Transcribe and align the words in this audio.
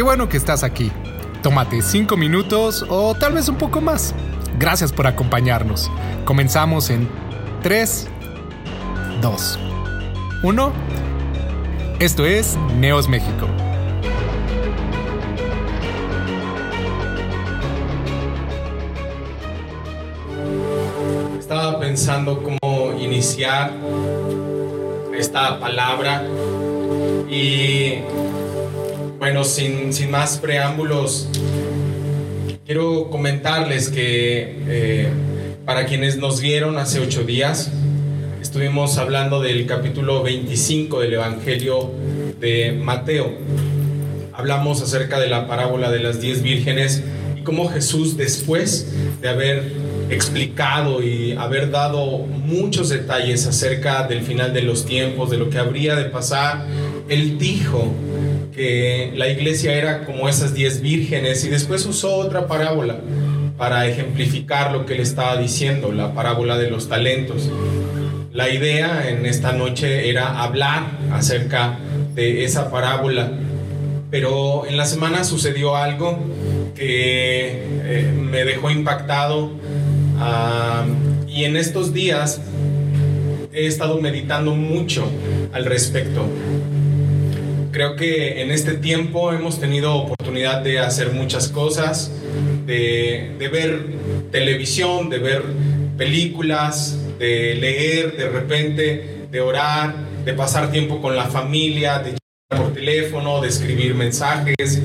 Qué 0.00 0.04
bueno 0.04 0.30
que 0.30 0.38
estás 0.38 0.64
aquí. 0.64 0.90
Tómate 1.42 1.82
cinco 1.82 2.16
minutos 2.16 2.86
o 2.88 3.14
tal 3.14 3.34
vez 3.34 3.50
un 3.50 3.56
poco 3.56 3.82
más. 3.82 4.14
Gracias 4.58 4.92
por 4.92 5.06
acompañarnos. 5.06 5.90
Comenzamos 6.24 6.88
en 6.88 7.06
3, 7.62 8.08
2, 9.20 9.58
1. 10.42 10.72
Esto 11.98 12.24
es 12.24 12.56
Neos 12.78 13.10
México. 13.10 13.46
Estaba 21.38 21.78
pensando 21.78 22.42
cómo 22.42 22.98
iniciar 22.98 23.74
esta 25.12 25.60
palabra 25.60 26.24
y 27.28 27.98
bueno, 29.20 29.44
sin, 29.44 29.92
sin 29.92 30.10
más 30.10 30.38
preámbulos, 30.38 31.28
quiero 32.64 33.10
comentarles 33.10 33.90
que 33.90 34.56
eh, 34.66 35.08
para 35.66 35.84
quienes 35.84 36.16
nos 36.16 36.40
vieron 36.40 36.78
hace 36.78 37.00
ocho 37.00 37.24
días, 37.24 37.70
estuvimos 38.40 38.96
hablando 38.96 39.42
del 39.42 39.66
capítulo 39.66 40.22
25 40.22 41.00
del 41.00 41.12
Evangelio 41.12 41.90
de 42.40 42.72
Mateo. 42.72 43.34
Hablamos 44.32 44.80
acerca 44.80 45.20
de 45.20 45.28
la 45.28 45.46
parábola 45.46 45.90
de 45.90 45.98
las 45.98 46.22
diez 46.22 46.40
vírgenes 46.40 47.02
y 47.36 47.42
cómo 47.42 47.68
Jesús 47.68 48.16
después 48.16 48.90
de 49.20 49.28
haber 49.28 49.70
explicado 50.08 51.02
y 51.02 51.32
haber 51.32 51.70
dado 51.70 52.20
muchos 52.20 52.88
detalles 52.88 53.46
acerca 53.46 54.08
del 54.08 54.22
final 54.22 54.54
de 54.54 54.62
los 54.62 54.86
tiempos, 54.86 55.28
de 55.28 55.36
lo 55.36 55.50
que 55.50 55.58
habría 55.58 55.94
de 55.94 56.06
pasar, 56.06 56.64
Él 57.10 57.36
dijo 57.36 57.92
que 58.54 59.12
la 59.14 59.28
iglesia 59.28 59.74
era 59.74 60.04
como 60.04 60.28
esas 60.28 60.54
diez 60.54 60.80
vírgenes 60.80 61.44
y 61.44 61.48
después 61.48 61.84
usó 61.86 62.16
otra 62.16 62.46
parábola 62.46 63.00
para 63.56 63.86
ejemplificar 63.86 64.72
lo 64.72 64.86
que 64.86 64.94
él 64.94 65.00
estaba 65.00 65.36
diciendo, 65.36 65.92
la 65.92 66.14
parábola 66.14 66.56
de 66.56 66.70
los 66.70 66.88
talentos. 66.88 67.50
La 68.32 68.48
idea 68.48 69.08
en 69.08 69.26
esta 69.26 69.52
noche 69.52 70.08
era 70.08 70.42
hablar 70.42 70.86
acerca 71.12 71.78
de 72.14 72.44
esa 72.44 72.70
parábola, 72.70 73.32
pero 74.10 74.66
en 74.66 74.76
la 74.76 74.86
semana 74.86 75.24
sucedió 75.24 75.76
algo 75.76 76.18
que 76.74 77.64
eh, 77.84 78.12
me 78.16 78.44
dejó 78.44 78.70
impactado 78.70 79.50
ah, 80.18 80.84
y 81.28 81.44
en 81.44 81.56
estos 81.56 81.92
días 81.92 82.40
he 83.52 83.66
estado 83.66 84.00
meditando 84.00 84.54
mucho 84.54 85.06
al 85.52 85.64
respecto 85.64 86.24
creo 87.70 87.96
que 87.96 88.42
en 88.42 88.50
este 88.50 88.74
tiempo 88.74 89.32
hemos 89.32 89.60
tenido 89.60 89.94
oportunidad 89.94 90.62
de 90.62 90.78
hacer 90.78 91.12
muchas 91.12 91.48
cosas, 91.48 92.10
de, 92.66 93.48
ver 93.52 93.86
televisión, 94.30 95.08
de 95.10 95.18
ver 95.18 95.42
películas, 95.96 96.98
de 97.18 97.54
leer 97.54 98.16
de 98.16 98.28
repente, 98.28 99.26
de 99.30 99.40
orar, 99.40 99.94
de 100.24 100.32
pasar 100.34 100.70
tiempo 100.70 101.00
con 101.00 101.16
la 101.16 101.26
familia, 101.26 101.98
de 101.98 102.16
llamar 102.50 102.66
por 102.66 102.74
teléfono, 102.74 103.40
de 103.40 103.48
escribir 103.48 103.94
mensajes. 103.94 104.80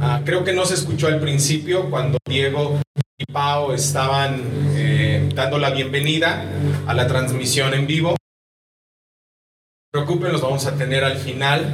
Ah, 0.00 0.20
creo 0.24 0.44
que 0.44 0.52
no 0.52 0.64
se 0.66 0.74
escuchó 0.74 1.08
al 1.08 1.20
principio 1.20 1.88
cuando 1.90 2.18
Diego 2.28 2.80
y 3.18 3.24
Pau 3.32 3.72
estaban 3.72 4.42
eh, 4.74 5.28
dando 5.34 5.58
la 5.58 5.70
bienvenida 5.70 6.44
a 6.86 6.94
la 6.94 7.06
transmisión 7.06 7.72
en 7.74 7.86
vivo. 7.86 8.10
No 8.10 8.16
se 8.16 10.04
preocupen, 10.04 10.32
los 10.32 10.42
vamos 10.42 10.66
a 10.66 10.76
tener 10.76 11.02
al 11.02 11.16
final 11.16 11.64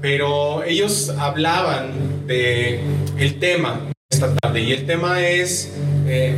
pero 0.00 0.62
ellos 0.64 1.10
hablaban 1.18 2.26
de 2.26 2.80
el 3.18 3.38
tema 3.38 3.80
esta 4.10 4.34
tarde 4.36 4.62
y 4.62 4.72
el 4.72 4.86
tema 4.86 5.20
es 5.26 5.72
eh, 6.06 6.36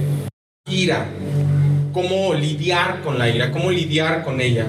ira, 0.69 1.07
cómo 1.93 2.35
lidiar 2.35 3.03
con 3.03 3.19
la 3.19 3.29
ira, 3.29 3.53
cómo 3.53 3.71
lidiar 3.71 4.25
con 4.25 4.41
ella. 4.41 4.67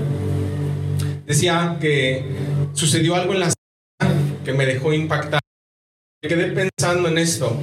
Decía 1.26 1.78
que 1.80 2.26
sucedió 2.74 3.16
algo 3.16 3.34
en 3.34 3.40
la 3.40 3.52
semana 3.52 4.20
que 4.44 4.54
me 4.54 4.66
dejó 4.66 4.94
impactar. 4.94 5.40
Quedé 6.22 6.52
pensando 6.52 7.08
en 7.08 7.18
esto. 7.18 7.62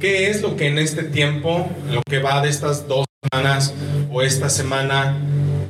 ¿Qué 0.00 0.28
es 0.28 0.42
lo 0.42 0.56
que 0.56 0.66
en 0.66 0.78
este 0.78 1.04
tiempo, 1.04 1.70
lo 1.90 2.02
que 2.02 2.18
va 2.18 2.42
de 2.42 2.50
estas 2.50 2.86
dos 2.88 3.06
semanas 3.30 3.72
o 4.10 4.20
esta 4.20 4.50
semana, 4.50 5.16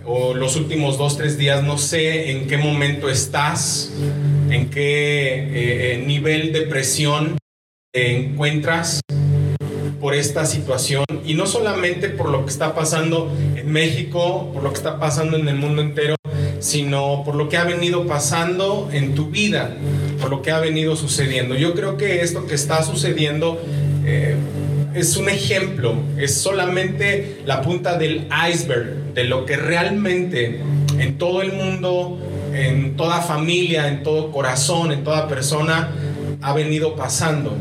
o 0.07 0.35
los 0.35 0.57
últimos 0.57 0.99
dos, 0.99 1.17
tres 1.17 1.39
días, 1.39 1.63
no 1.63 1.79
sé 1.79 2.31
en 2.31 2.47
qué 2.47 2.57
momento 2.59 3.09
estás, 3.09 3.93
en 4.51 4.71
qué 4.71 5.35
eh, 5.35 5.95
eh, 5.95 6.05
nivel 6.07 6.53
de 6.53 6.63
presión 6.63 7.39
te 7.93 8.17
encuentras 8.17 9.01
por 10.01 10.15
esta 10.15 10.45
situación 10.45 11.05
y 11.25 11.35
no 11.35 11.47
solamente 11.47 12.11
por 12.11 12.29
lo 12.29 12.45
que 12.45 12.51
está 12.51 12.75
pasando 12.75 13.33
en 13.57 13.71
México, 13.73 14.51
por 14.53 14.63
lo 14.63 14.71
que 14.71 14.77
está 14.77 14.99
pasando 14.99 15.39
en 15.39 15.49
el 15.49 15.57
mundo 15.57 15.81
entero, 15.81 16.17
sino 16.61 17.23
por 17.25 17.35
lo 17.37 17.49
que 17.49 17.57
ha 17.57 17.65
venido 17.65 18.07
pasando 18.07 18.91
en 18.93 19.15
tu 19.15 19.31
vida, 19.31 19.75
por 20.21 20.31
lo 20.31 20.43
que 20.43 20.51
ha 20.51 20.61
venido 20.61 20.97
sucediendo. 20.97 21.55
Yo 21.55 21.75
creo 21.75 21.97
que 21.97 22.21
esto 22.21 22.47
que 22.47 22.55
está 22.55 22.83
sucediendo 22.83 23.63
eh, 24.05 24.37
es 24.95 25.17
un 25.17 25.29
ejemplo, 25.29 25.95
es 26.17 26.35
solamente 26.35 27.43
la 27.47 27.63
punta 27.63 27.99
del 27.99 28.29
iceberg 28.51 29.15
de 29.15 29.25
lo 29.25 29.45
que 29.45 29.57
realmente 29.57 30.61
en 30.99 31.19
todo 31.19 31.43
el 31.43 31.53
mundo, 31.53 32.19
en 32.53 32.97
toda 32.97 33.21
familia, 33.21 33.89
en 33.89 34.03
todo 34.03 34.31
corazón, 34.31 34.93
en 34.93 35.03
toda 35.03 35.27
persona 35.29 35.91
ha 36.41 36.53
venido 36.53 36.95
pasando. 36.95 37.57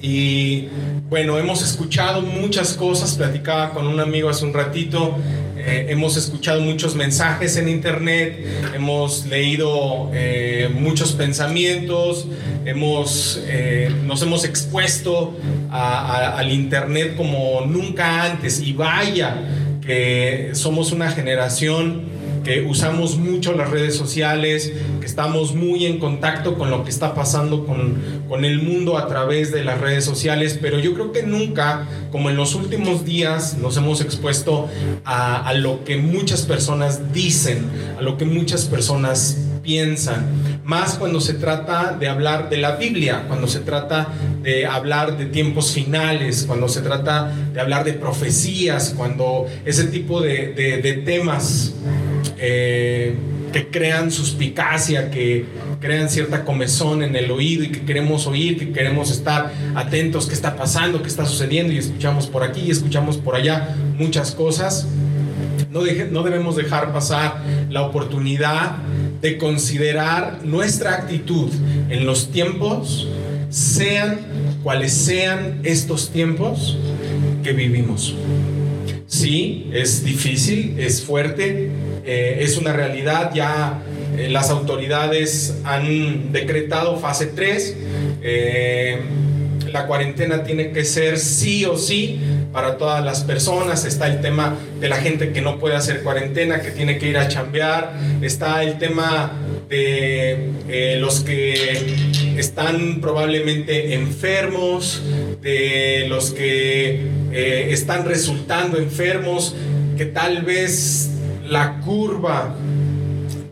Y 0.00 0.68
bueno, 1.08 1.38
hemos 1.38 1.62
escuchado 1.62 2.22
muchas 2.22 2.74
cosas, 2.74 3.14
platicaba 3.14 3.70
con 3.70 3.86
un 3.86 3.98
amigo 3.98 4.28
hace 4.28 4.44
un 4.44 4.52
ratito, 4.52 5.16
eh, 5.56 5.86
hemos 5.90 6.16
escuchado 6.16 6.60
muchos 6.60 6.94
mensajes 6.94 7.56
en 7.56 7.68
internet, 7.68 8.44
hemos 8.74 9.26
leído 9.26 10.10
eh, 10.14 10.70
muchos 10.72 11.12
pensamientos, 11.12 12.26
hemos, 12.64 13.42
eh, 13.46 13.90
nos 14.04 14.22
hemos 14.22 14.44
expuesto 14.44 15.34
al 15.70 16.50
internet 16.50 17.14
como 17.16 17.62
nunca 17.66 18.24
antes. 18.24 18.60
Y 18.60 18.72
vaya 18.72 19.36
que 19.80 20.50
somos 20.52 20.92
una 20.92 21.10
generación 21.10 22.18
que 22.44 22.62
usamos 22.62 23.18
mucho 23.18 23.52
las 23.52 23.70
redes 23.70 23.94
sociales, 23.94 24.72
que 25.00 25.06
estamos 25.06 25.54
muy 25.54 25.84
en 25.84 25.98
contacto 25.98 26.56
con 26.56 26.70
lo 26.70 26.84
que 26.84 26.90
está 26.90 27.14
pasando 27.14 27.66
con, 27.66 27.96
con 28.28 28.44
el 28.44 28.62
mundo 28.62 28.96
a 28.96 29.06
través 29.06 29.52
de 29.52 29.64
las 29.64 29.80
redes 29.80 30.04
sociales, 30.04 30.58
pero 30.60 30.78
yo 30.78 30.94
creo 30.94 31.12
que 31.12 31.22
nunca, 31.22 31.86
como 32.10 32.30
en 32.30 32.36
los 32.36 32.54
últimos 32.54 33.04
días, 33.04 33.58
nos 33.58 33.76
hemos 33.76 34.00
expuesto 34.00 34.68
a, 35.04 35.46
a 35.46 35.52
lo 35.54 35.84
que 35.84 35.98
muchas 35.98 36.42
personas 36.42 37.12
dicen, 37.12 37.66
a 37.98 38.02
lo 38.02 38.16
que 38.16 38.24
muchas 38.24 38.64
personas 38.64 39.36
piensan, 39.62 40.57
más 40.68 40.96
cuando 40.96 41.18
se 41.18 41.32
trata 41.32 41.96
de 41.98 42.08
hablar 42.08 42.50
de 42.50 42.58
la 42.58 42.76
Biblia, 42.76 43.24
cuando 43.26 43.48
se 43.48 43.60
trata 43.60 44.06
de 44.42 44.66
hablar 44.66 45.16
de 45.16 45.24
tiempos 45.24 45.72
finales, 45.72 46.44
cuando 46.46 46.68
se 46.68 46.82
trata 46.82 47.32
de 47.54 47.58
hablar 47.58 47.86
de 47.86 47.94
profecías, 47.94 48.92
cuando 48.94 49.46
ese 49.64 49.84
tipo 49.84 50.20
de, 50.20 51.02
temas 51.06 51.72
eh, 52.36 53.14
que 53.50 53.68
crean 53.68 54.10
suspicacia, 54.10 55.10
que 55.10 55.46
crean 55.80 56.10
cierta 56.10 56.44
comezón 56.44 57.02
en 57.02 57.16
el 57.16 57.30
oído 57.30 57.64
y 57.64 57.70
que 57.70 57.86
queremos 57.86 58.26
oír, 58.26 58.58
que 58.58 58.70
queremos 58.70 59.10
estar 59.10 59.50
atentos, 59.74 60.26
qué 60.26 60.34
está 60.34 60.54
pasando, 60.54 61.00
qué 61.00 61.08
está 61.08 61.24
sucediendo 61.24 61.72
y 61.72 61.78
escuchamos 61.78 62.26
por 62.26 62.42
aquí 62.44 62.64
y 62.66 62.70
escuchamos 62.70 63.16
por 63.16 63.36
allá 63.36 63.74
muchas 63.96 64.32
cosas. 64.32 64.86
No 65.70 65.82
debemos 66.22 66.56
dejar 66.56 66.92
pasar 66.92 67.42
la 67.70 67.82
oportunidad 67.82 68.76
de 69.20 69.38
considerar 69.38 70.40
nuestra 70.44 70.94
actitud 70.94 71.50
en 71.90 72.06
los 72.06 72.30
tiempos, 72.30 73.08
sean 73.50 74.18
cuales 74.62 74.92
sean 74.92 75.60
estos 75.64 76.10
tiempos 76.10 76.76
que 77.42 77.52
vivimos. 77.52 78.14
Sí, 79.06 79.70
es 79.72 80.04
difícil, 80.04 80.76
es 80.78 81.02
fuerte, 81.02 81.70
eh, 82.04 82.38
es 82.40 82.58
una 82.58 82.74
realidad, 82.74 83.32
ya 83.34 83.82
eh, 84.16 84.28
las 84.28 84.50
autoridades 84.50 85.56
han 85.64 86.30
decretado 86.32 86.98
fase 86.98 87.26
3, 87.26 87.76
eh, 88.22 88.98
la 89.72 89.86
cuarentena 89.86 90.44
tiene 90.44 90.72
que 90.72 90.84
ser 90.84 91.18
sí 91.18 91.64
o 91.64 91.76
sí 91.76 92.20
para 92.52 92.78
todas 92.78 93.04
las 93.04 93.24
personas, 93.24 93.84
está 93.84 94.06
el 94.06 94.20
tema 94.20 94.56
de 94.80 94.88
la 94.88 94.96
gente 94.96 95.32
que 95.32 95.40
no 95.40 95.58
puede 95.58 95.76
hacer 95.76 96.02
cuarentena, 96.02 96.60
que 96.60 96.70
tiene 96.70 96.98
que 96.98 97.08
ir 97.08 97.18
a 97.18 97.28
chambear, 97.28 97.92
está 98.22 98.62
el 98.62 98.78
tema 98.78 99.32
de 99.68 100.50
eh, 100.68 100.96
los 100.98 101.20
que 101.20 101.84
están 102.36 103.00
probablemente 103.00 103.94
enfermos, 103.94 105.02
de 105.42 106.06
los 106.08 106.30
que 106.30 107.02
eh, 107.32 107.68
están 107.70 108.06
resultando 108.06 108.78
enfermos, 108.78 109.54
que 109.96 110.06
tal 110.06 110.42
vez 110.42 111.10
la 111.46 111.80
curva 111.80 112.54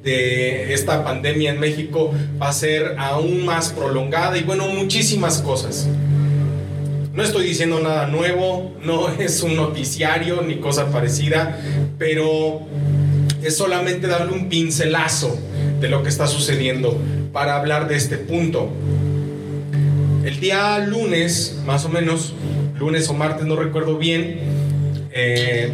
de 0.02 0.72
esta 0.72 1.04
pandemia 1.04 1.50
en 1.50 1.58
México 1.58 2.12
va 2.40 2.48
a 2.48 2.52
ser 2.52 2.94
aún 2.96 3.44
más 3.44 3.72
prolongada 3.72 4.38
y 4.38 4.44
bueno, 4.44 4.68
muchísimas 4.68 5.42
cosas. 5.42 5.88
No 7.16 7.22
estoy 7.22 7.46
diciendo 7.46 7.80
nada 7.80 8.06
nuevo, 8.08 8.76
no 8.84 9.08
es 9.18 9.42
un 9.42 9.56
noticiario 9.56 10.42
ni 10.42 10.56
cosa 10.56 10.90
parecida, 10.90 11.58
pero 11.98 12.60
es 13.42 13.56
solamente 13.56 14.06
darle 14.06 14.32
un 14.32 14.50
pincelazo 14.50 15.34
de 15.80 15.88
lo 15.88 16.02
que 16.02 16.10
está 16.10 16.26
sucediendo 16.26 17.00
para 17.32 17.56
hablar 17.56 17.88
de 17.88 17.96
este 17.96 18.18
punto. 18.18 18.68
El 20.24 20.40
día 20.40 20.78
lunes, 20.80 21.58
más 21.64 21.86
o 21.86 21.88
menos, 21.88 22.34
lunes 22.78 23.08
o 23.08 23.14
martes, 23.14 23.46
no 23.46 23.56
recuerdo 23.56 23.96
bien, 23.96 24.38
eh, 25.10 25.72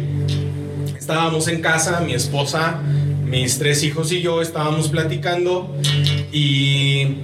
estábamos 0.97 1.49
en 1.49 1.61
casa, 1.61 1.99
mi 1.99 2.13
esposa, 2.13 2.79
mis 3.25 3.59
tres 3.59 3.83
hijos 3.83 4.13
y 4.13 4.21
yo 4.21 4.41
estábamos 4.41 4.87
platicando 4.87 5.75
y 6.31 7.17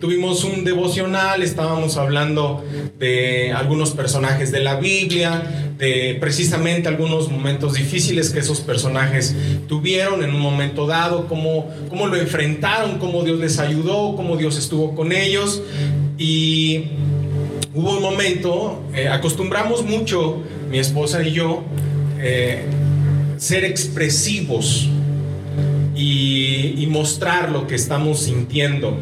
tuvimos 0.00 0.44
un 0.44 0.64
devocional, 0.64 1.42
estábamos 1.42 1.96
hablando 1.96 2.64
de 2.98 3.52
algunos 3.52 3.90
personajes 3.90 4.52
de 4.52 4.60
la 4.60 4.76
Biblia, 4.76 5.72
de 5.76 6.16
precisamente 6.20 6.88
algunos 6.88 7.30
momentos 7.30 7.74
difíciles 7.74 8.30
que 8.30 8.40
esos 8.40 8.60
personajes 8.60 9.34
tuvieron 9.66 10.22
en 10.22 10.34
un 10.34 10.40
momento 10.40 10.86
dado, 10.86 11.26
cómo, 11.26 11.68
cómo 11.88 12.06
lo 12.06 12.16
enfrentaron, 12.16 12.98
cómo 12.98 13.22
Dios 13.24 13.38
les 13.40 13.58
ayudó, 13.58 14.14
cómo 14.16 14.36
Dios 14.36 14.56
estuvo 14.56 14.94
con 14.94 15.12
ellos. 15.12 15.62
Y 16.16 16.84
hubo 17.74 17.96
un 17.96 18.02
momento, 18.02 18.82
eh, 18.94 19.08
acostumbramos 19.08 19.84
mucho, 19.84 20.42
mi 20.70 20.78
esposa 20.78 21.22
y 21.22 21.32
yo, 21.32 21.62
eh, 22.20 22.64
ser 23.36 23.64
expresivos 23.64 24.88
y, 25.94 26.74
y 26.76 26.86
mostrar 26.88 27.50
lo 27.50 27.66
que 27.66 27.74
estamos 27.74 28.20
sintiendo. 28.20 28.96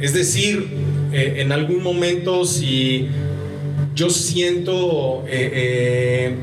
Es 0.00 0.14
decir, 0.14 0.66
eh, 1.12 1.34
en 1.38 1.52
algún 1.52 1.82
momento 1.82 2.46
si 2.46 3.08
yo 3.94 4.08
siento 4.08 5.24
eh, 5.26 5.50
eh, 5.52 6.34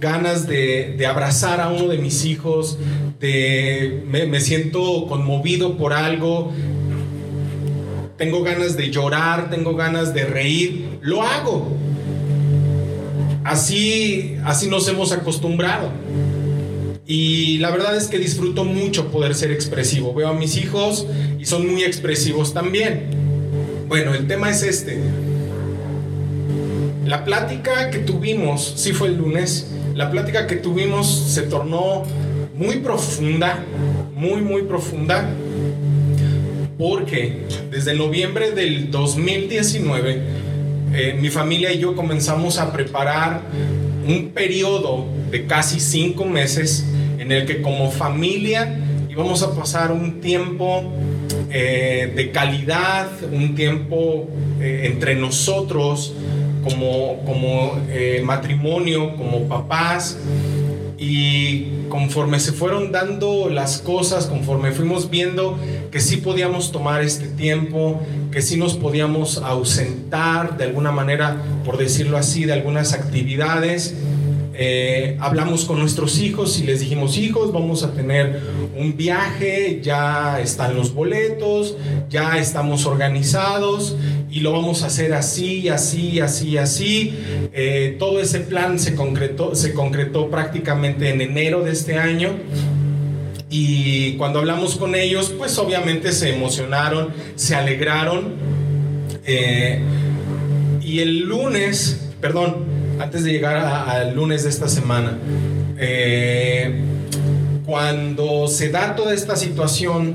ganas 0.00 0.48
de, 0.48 1.06
abrazar 1.06 1.60
a 1.60 1.68
uno 1.68 1.86
de 1.86 1.98
mis 1.98 2.24
hijos, 2.24 2.78
de, 3.20 4.02
me, 4.08 4.40
siento 4.40 5.06
conmovido 5.06 5.76
por 5.76 5.92
algo, 5.92 6.52
tengo 8.16 8.42
ganas 8.42 8.76
de 8.76 8.90
llorar, 8.90 9.48
tengo 9.50 9.76
ganas 9.76 10.12
de 10.12 10.24
reír, 10.24 10.98
lo 11.02 11.22
hago. 11.22 11.68
Así, 13.44 14.36
así 14.44 14.68
nos 14.68 14.88
hemos 14.88 15.12
acostumbrado. 15.12 15.92
Y 17.06 17.58
la 17.58 17.70
verdad 17.70 17.96
es 17.96 18.08
que 18.08 18.18
disfruto 18.18 18.64
mucho 18.64 19.12
poder 19.12 19.36
ser 19.36 19.52
expresivo. 19.52 20.12
Veo 20.12 20.28
a 20.28 20.34
mis 20.34 20.56
hijos 20.56 21.06
son 21.46 21.72
muy 21.72 21.84
expresivos 21.84 22.52
también. 22.52 23.04
Bueno, 23.86 24.14
el 24.14 24.26
tema 24.26 24.50
es 24.50 24.64
este. 24.64 24.98
La 27.04 27.24
plática 27.24 27.88
que 27.90 27.98
tuvimos, 27.98 28.74
sí 28.76 28.92
fue 28.92 29.08
el 29.08 29.16
lunes, 29.16 29.70
la 29.94 30.10
plática 30.10 30.48
que 30.48 30.56
tuvimos 30.56 31.08
se 31.08 31.42
tornó 31.42 32.02
muy 32.56 32.78
profunda, 32.78 33.64
muy, 34.12 34.42
muy 34.42 34.62
profunda, 34.62 35.24
porque 36.76 37.42
desde 37.70 37.94
noviembre 37.94 38.50
del 38.50 38.90
2019, 38.90 40.22
eh, 40.94 41.16
mi 41.20 41.28
familia 41.28 41.72
y 41.72 41.78
yo 41.78 41.94
comenzamos 41.94 42.58
a 42.58 42.72
preparar 42.72 43.42
un 44.08 44.30
periodo 44.30 45.06
de 45.30 45.46
casi 45.46 45.78
cinco 45.78 46.24
meses 46.24 46.84
en 47.18 47.30
el 47.30 47.46
que 47.46 47.62
como 47.62 47.92
familia 47.92 48.80
íbamos 49.08 49.44
a 49.44 49.54
pasar 49.54 49.92
un 49.92 50.20
tiempo 50.20 50.92
eh, 51.50 52.12
de 52.14 52.30
calidad, 52.30 53.08
un 53.32 53.54
tiempo 53.54 54.28
eh, 54.60 54.90
entre 54.92 55.14
nosotros 55.14 56.12
como, 56.64 57.22
como 57.24 57.78
eh, 57.90 58.22
matrimonio, 58.24 59.16
como 59.16 59.48
papás. 59.48 60.18
Y 60.98 61.66
conforme 61.88 62.40
se 62.40 62.52
fueron 62.52 62.90
dando 62.90 63.48
las 63.50 63.78
cosas, 63.78 64.26
conforme 64.26 64.72
fuimos 64.72 65.10
viendo 65.10 65.58
que 65.90 66.00
sí 66.00 66.16
podíamos 66.16 66.72
tomar 66.72 67.02
este 67.02 67.26
tiempo, 67.26 68.00
que 68.32 68.40
sí 68.42 68.56
nos 68.56 68.74
podíamos 68.74 69.38
ausentar 69.38 70.56
de 70.56 70.64
alguna 70.64 70.92
manera, 70.92 71.36
por 71.64 71.76
decirlo 71.76 72.16
así, 72.16 72.44
de 72.44 72.54
algunas 72.54 72.94
actividades, 72.94 73.94
eh, 74.58 75.16
hablamos 75.20 75.66
con 75.66 75.78
nuestros 75.78 76.18
hijos 76.18 76.58
y 76.58 76.64
les 76.64 76.80
dijimos, 76.80 77.18
hijos, 77.18 77.52
vamos 77.52 77.82
a 77.82 77.92
tener 77.92 78.40
un 78.76 78.96
viaje, 78.96 79.80
ya 79.82 80.40
están 80.40 80.74
los 80.74 80.94
boletos, 80.94 81.76
ya 82.08 82.38
estamos 82.38 82.86
organizados 82.86 83.96
y 84.30 84.40
lo 84.40 84.52
vamos 84.52 84.82
a 84.82 84.86
hacer 84.86 85.12
así, 85.12 85.68
así, 85.68 86.20
así, 86.20 86.56
así. 86.56 87.14
Eh, 87.52 87.96
todo 87.98 88.20
ese 88.20 88.40
plan 88.40 88.78
se 88.78 88.94
concretó, 88.94 89.54
se 89.54 89.74
concretó 89.74 90.30
prácticamente 90.30 91.10
en 91.10 91.20
enero 91.20 91.62
de 91.62 91.72
este 91.72 91.98
año. 91.98 92.30
Y 93.50 94.14
cuando 94.16 94.38
hablamos 94.40 94.76
con 94.76 94.94
ellos, 94.94 95.34
pues 95.36 95.58
obviamente 95.58 96.12
se 96.12 96.34
emocionaron, 96.34 97.10
se 97.34 97.54
alegraron. 97.54 98.34
Eh, 99.26 99.80
y 100.82 101.00
el 101.00 101.20
lunes, 101.20 102.08
perdón, 102.20 102.75
antes 102.98 103.24
de 103.24 103.32
llegar 103.32 103.56
al 103.56 104.14
lunes 104.14 104.44
de 104.44 104.50
esta 104.50 104.68
semana, 104.68 105.18
eh, 105.78 106.82
cuando 107.64 108.48
se 108.48 108.70
da 108.70 108.94
toda 108.94 109.12
esta 109.12 109.36
situación, 109.36 110.14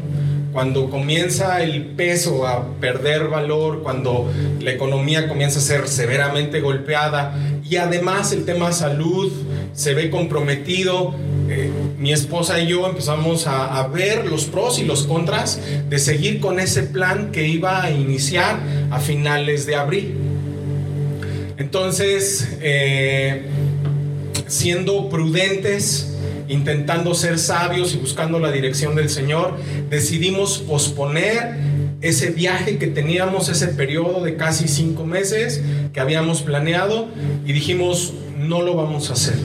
cuando 0.51 0.89
comienza 0.89 1.61
el 1.61 1.85
peso 1.85 2.45
a 2.45 2.65
perder 2.79 3.27
valor, 3.27 3.83
cuando 3.83 4.31
la 4.59 4.71
economía 4.71 5.27
comienza 5.27 5.59
a 5.59 5.61
ser 5.61 5.87
severamente 5.87 6.59
golpeada 6.59 7.35
y 7.69 7.77
además 7.77 8.33
el 8.33 8.45
tema 8.45 8.71
salud 8.71 9.31
se 9.73 9.93
ve 9.93 10.09
comprometido, 10.09 11.13
eh, 11.49 11.69
mi 11.97 12.11
esposa 12.11 12.59
y 12.59 12.67
yo 12.67 12.87
empezamos 12.87 13.47
a, 13.47 13.77
a, 13.77 13.87
ver 13.87 14.25
los 14.25 14.45
pros 14.45 14.79
y 14.79 14.85
los 14.85 15.03
contras 15.03 15.59
de 15.89 15.99
seguir 15.99 16.39
con 16.39 16.59
ese 16.59 16.83
plan 16.83 17.31
que 17.31 17.47
iba 17.47 17.83
a 17.83 17.91
iniciar 17.91 18.57
a 18.89 18.99
finales 18.99 19.65
de 19.65 19.75
abril. 19.75 20.30
Entonces, 21.61 22.57
eh, 22.59 23.43
siendo 24.47 25.09
prudentes, 25.09 26.11
intentando 26.47 27.13
ser 27.13 27.37
sabios 27.37 27.93
y 27.93 27.97
buscando 27.97 28.39
la 28.39 28.51
dirección 28.51 28.95
del 28.95 29.11
Señor, 29.11 29.57
decidimos 29.87 30.57
posponer 30.57 31.57
ese 32.01 32.31
viaje 32.31 32.79
que 32.79 32.87
teníamos, 32.87 33.47
ese 33.47 33.67
periodo 33.67 34.23
de 34.23 34.37
casi 34.37 34.67
cinco 34.67 35.05
meses 35.05 35.61
que 35.93 35.99
habíamos 35.99 36.41
planeado 36.41 37.09
y 37.45 37.53
dijimos, 37.53 38.11
no 38.39 38.63
lo 38.63 38.73
vamos 38.73 39.11
a 39.11 39.13
hacer. 39.13 39.35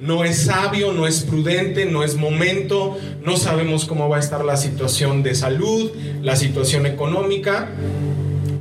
No 0.00 0.22
es 0.22 0.42
sabio, 0.42 0.92
no 0.92 1.08
es 1.08 1.24
prudente, 1.24 1.86
no 1.86 2.04
es 2.04 2.14
momento, 2.14 2.96
no 3.24 3.36
sabemos 3.36 3.84
cómo 3.84 4.08
va 4.08 4.18
a 4.18 4.20
estar 4.20 4.44
la 4.44 4.56
situación 4.56 5.24
de 5.24 5.34
salud, 5.34 5.90
la 6.22 6.36
situación 6.36 6.86
económica 6.86 7.68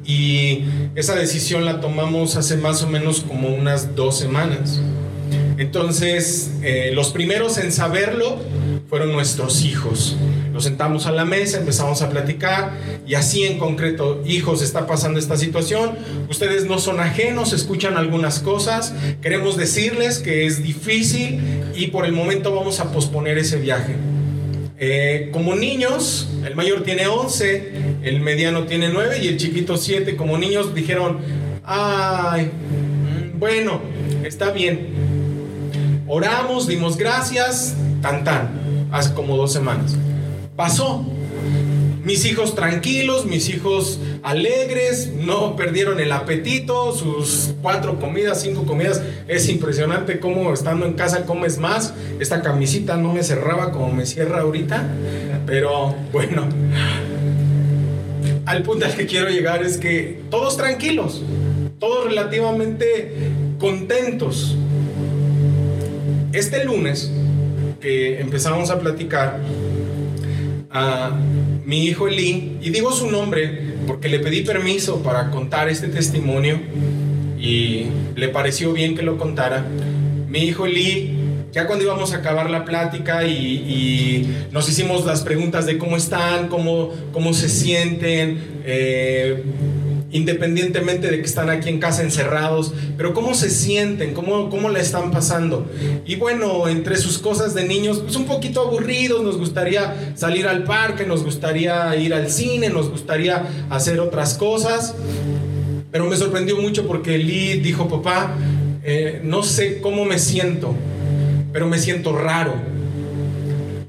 y 0.08 0.64
esa 0.96 1.16
decisión 1.16 1.66
la 1.66 1.82
tomamos 1.82 2.38
hace 2.38 2.56
más 2.56 2.82
o 2.82 2.88
menos 2.88 3.20
como 3.20 3.50
unas 3.50 3.94
dos 3.96 4.18
semanas. 4.18 4.80
Entonces, 5.58 6.52
eh, 6.64 6.92
los 6.94 7.10
primeros 7.10 7.58
en 7.58 7.74
saberlo 7.74 8.40
fueron 8.90 9.12
nuestros 9.12 9.64
hijos. 9.66 10.16
Los 10.54 10.64
sentamos 10.64 11.08
a 11.08 11.12
la 11.12 11.26
mesa, 11.26 11.58
empezamos 11.58 12.02
a 12.02 12.10
platicar 12.10 12.72
y 13.06 13.16
así 13.16 13.44
en 13.44 13.60
concreto, 13.60 14.24
hijos, 14.26 14.62
está 14.62 14.88
pasando 14.88 15.20
esta 15.20 15.36
situación, 15.36 15.98
ustedes 16.30 16.66
no 16.66 16.80
son 16.80 17.00
ajenos, 17.02 17.52
escuchan 17.52 17.98
algunas 17.98 18.40
cosas, 18.40 18.94
queremos 19.22 19.58
decirles 19.58 20.20
que 20.20 20.46
es 20.46 20.64
difícil 20.64 21.42
y 21.76 21.88
por 21.88 22.06
el 22.06 22.14
momento 22.14 22.56
vamos 22.56 22.80
a 22.80 22.92
posponer 22.92 23.38
ese 23.38 23.58
viaje. 23.58 23.96
Eh, 24.80 25.30
como 25.34 25.56
niños, 25.56 26.30
el 26.46 26.56
mayor 26.56 26.84
tiene 26.84 27.08
11, 27.08 27.72
el 28.04 28.20
mediano 28.20 28.66
tiene 28.66 28.90
9 28.90 29.20
y 29.24 29.28
el 29.28 29.38
chiquito 29.38 29.76
7. 29.76 30.16
Como 30.16 30.38
niños 30.38 30.76
dijeron, 30.76 31.18
ay, 31.64 32.52
bueno, 33.34 33.82
está 34.24 34.52
bien. 34.52 34.90
Oramos, 36.08 36.68
dimos 36.68 36.96
gracias, 36.96 37.76
tan 38.02 38.24
tan, 38.24 38.88
hace 38.92 39.14
como 39.14 39.36
dos 39.36 39.52
semanas. 39.52 39.96
Pasó, 40.56 41.06
mis 42.08 42.24
hijos 42.24 42.56
tranquilos, 42.56 43.26
mis 43.26 43.50
hijos 43.50 44.00
alegres, 44.24 45.12
no 45.12 45.58
perdieron 45.58 46.00
el 46.00 46.14
apetito, 46.14 46.94
sus 46.96 47.54
cuatro 47.62 48.00
comidas, 48.00 48.42
cinco 48.42 48.66
comidas. 48.66 49.02
Es 49.28 49.50
impresionante 49.50 50.18
cómo 50.22 50.54
estando 50.54 50.86
en 50.86 50.94
casa 50.94 51.26
comes 51.26 51.58
más. 51.58 51.94
Esta 52.22 52.42
camisita 52.42 52.96
no 52.96 53.12
me 53.12 53.24
cerraba 53.24 53.74
como 53.74 53.92
me 53.92 54.06
cierra 54.06 54.40
ahorita, 54.40 54.88
pero 55.46 55.94
bueno. 56.14 56.48
Al 58.46 58.64
punto 58.64 58.86
al 58.86 58.96
que 58.96 59.06
quiero 59.06 59.30
llegar 59.30 59.62
es 59.62 59.76
que 59.76 60.22
todos 60.30 60.56
tranquilos, 60.56 61.24
todos 61.78 62.06
relativamente 62.06 63.12
contentos. 63.60 64.56
Este 66.32 66.64
lunes 66.64 67.12
que 67.82 68.22
empezamos 68.22 68.70
a 68.70 68.80
platicar, 68.80 69.42
a 70.72 71.12
mi 71.68 71.84
hijo 71.84 72.08
Eli, 72.08 72.60
y 72.62 72.70
digo 72.70 72.94
su 72.94 73.12
nombre 73.12 73.74
porque 73.88 74.08
le 74.08 74.20
pedí 74.20 74.40
permiso 74.40 75.04
para 75.04 75.32
contar 75.32 75.68
este 75.68 75.90
testimonio 75.90 76.62
y 77.38 77.88
le 78.16 78.30
pareció 78.30 78.72
bien 78.72 78.96
que 78.96 79.02
lo 79.02 79.18
contara. 79.18 79.66
Mi 80.30 80.46
hijo 80.46 80.66
Eli, 80.66 81.12
ya 81.52 81.68
cuando 81.68 81.84
íbamos 81.84 82.14
a 82.14 82.20
acabar 82.20 82.50
la 82.50 82.64
plática 82.64 83.28
y, 83.28 84.48
nos 84.54 84.70
hicimos 84.70 85.06
las 85.06 85.24
preguntas 85.24 85.66
de 85.66 85.78
cómo 85.78 85.98
están, 85.98 86.48
cómo, 86.48 86.94
cómo 87.12 87.34
se 87.34 87.50
sienten, 87.50 88.62
eh, 88.66 89.44
independientemente 90.12 91.10
de 91.10 91.20
que 91.20 91.26
están 91.26 91.50
aquí 91.50 91.70
en 91.70 91.80
casa 91.80 92.02
encerrados, 92.02 92.74
pero 92.96 93.14
cómo 93.14 93.34
se 93.34 93.50
sienten, 93.50 94.14
cómo, 94.14 94.50
cómo 94.50 94.70
la 94.70 94.80
están 94.80 95.12
pasando. 95.12 95.70
Y 96.06 96.16
bueno, 96.16 96.68
entre 96.68 96.96
sus 96.98 97.18
cosas 97.18 97.54
de 97.54 97.66
niños, 97.66 98.00
pues 98.00 98.16
un 98.16 98.26
poquito 98.26 98.62
aburridos, 98.62 99.24
nos 99.24 99.38
gustaría 99.38 100.14
salir 100.16 100.48
al 100.48 100.64
parque, 100.64 101.06
nos 101.06 101.24
gustaría 101.24 101.96
ir 101.98 102.14
al 102.14 102.30
cine, 102.30 102.70
nos 102.70 102.90
gustaría 102.90 103.46
hacer 103.70 104.00
otras 104.00 104.36
cosas. 104.36 104.96
Pero 105.92 106.06
me 106.06 106.16
sorprendió 106.16 106.58
mucho 106.58 106.88
porque 106.88 107.18
Lee 107.18 107.60
dijo, 107.60 107.88
papá, 107.88 108.36
eh, 108.84 109.22
no 109.24 109.44
sé 109.44 109.82
cómo 109.82 110.06
me 110.06 110.20
siento, 110.20 110.74
pero 111.52 111.68
me 111.68 111.80
siento 111.80 112.18
raro. 112.18 112.54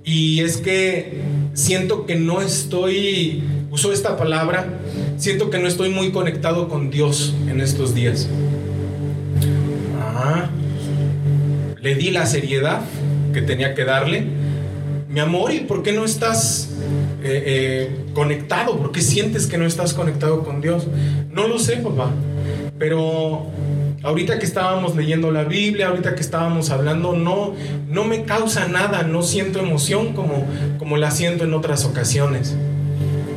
Y 0.04 0.40
es 0.40 0.56
que 0.56 1.20
siento 1.54 2.06
que 2.06 2.16
no 2.16 2.40
estoy, 2.40 3.42
usó 3.70 3.92
esta 3.92 4.16
palabra, 4.16 4.80
siento 5.18 5.50
que 5.50 5.58
no 5.58 5.68
estoy 5.68 5.90
muy 5.90 6.10
conectado 6.12 6.68
con 6.68 6.90
Dios 6.90 7.34
en 7.48 7.60
estos 7.60 7.94
días. 7.94 8.28
Ah, 10.00 10.48
le 11.80 11.94
di 11.94 12.10
la 12.10 12.26
seriedad 12.26 12.80
que 13.32 13.42
tenía 13.42 13.74
que 13.74 13.84
darle. 13.84 14.24
Mi 15.08 15.20
amor, 15.20 15.52
¿y 15.52 15.60
por 15.60 15.82
qué 15.82 15.92
no 15.92 16.04
estás 16.04 16.70
eh, 17.22 17.42
eh, 17.46 17.96
conectado? 18.14 18.78
¿Por 18.78 18.92
qué 18.92 19.00
sientes 19.00 19.46
que 19.46 19.58
no 19.58 19.66
estás 19.66 19.94
conectado 19.94 20.44
con 20.44 20.60
Dios? 20.60 20.86
No 21.32 21.48
lo 21.48 21.58
sé, 21.58 21.76
papá. 21.76 22.10
Pero 22.78 23.46
ahorita 24.02 24.38
que 24.38 24.44
estábamos 24.44 24.94
leyendo 24.96 25.30
la 25.32 25.44
Biblia, 25.44 25.88
ahorita 25.88 26.14
que 26.14 26.20
estábamos 26.20 26.70
hablando, 26.70 27.14
no, 27.14 27.54
no 27.88 28.04
me 28.04 28.24
causa 28.24 28.68
nada, 28.68 29.02
no 29.02 29.22
siento 29.22 29.58
emoción 29.58 30.12
como, 30.12 30.46
como 30.78 30.96
la 30.96 31.10
siento 31.10 31.44
en 31.44 31.54
otras 31.54 31.84
ocasiones. 31.84 32.54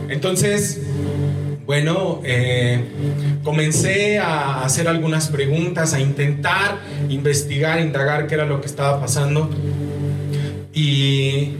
Entonces, 0.10 0.82
bueno, 1.72 2.20
eh, 2.26 2.82
comencé 3.46 4.20
a 4.20 4.66
hacer 4.66 4.90
algunas 4.90 5.30
preguntas, 5.30 5.94
a 5.94 6.02
intentar 6.02 6.80
investigar, 7.08 7.80
indagar 7.80 8.28
qué 8.28 8.34
era 8.34 8.46
lo 8.46 8.60
que 8.60 8.68
estaba 8.68 9.00
pasando. 9.00 9.50
Y 10.74 11.52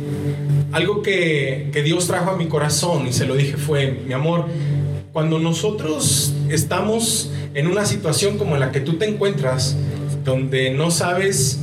algo 0.74 1.02
que, 1.02 1.70
que 1.72 1.82
Dios 1.82 2.08
trajo 2.08 2.32
a 2.32 2.36
mi 2.36 2.48
corazón 2.48 3.08
y 3.08 3.14
se 3.14 3.26
lo 3.26 3.38
dije 3.38 3.56
fue, 3.56 4.02
mi 4.06 4.12
amor, 4.12 4.48
cuando 5.14 5.40
nosotros 5.40 6.34
estamos 6.50 7.32
en 7.54 7.68
una 7.68 7.86
situación 7.86 8.38
como 8.38 8.58
la 8.58 8.74
que 8.74 8.82
tú 8.82 8.98
te 8.98 9.06
encuentras, 9.06 9.78
donde 10.26 10.72
no 10.72 10.92
sabes 10.92 11.58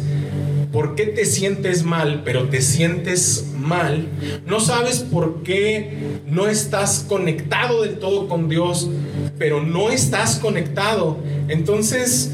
por 0.72 0.94
qué 0.94 1.04
te 1.04 1.26
sientes 1.26 1.82
mal, 1.82 2.22
pero 2.24 2.48
te 2.48 2.62
sientes 2.62 3.47
mal, 3.68 4.08
no 4.46 4.58
sabes 4.58 5.00
por 5.00 5.42
qué 5.42 6.20
no 6.26 6.48
estás 6.48 7.04
conectado 7.08 7.82
del 7.82 7.98
todo 7.98 8.26
con 8.26 8.48
Dios, 8.48 8.88
pero 9.38 9.62
no 9.62 9.90
estás 9.90 10.36
conectado, 10.36 11.18
entonces 11.48 12.32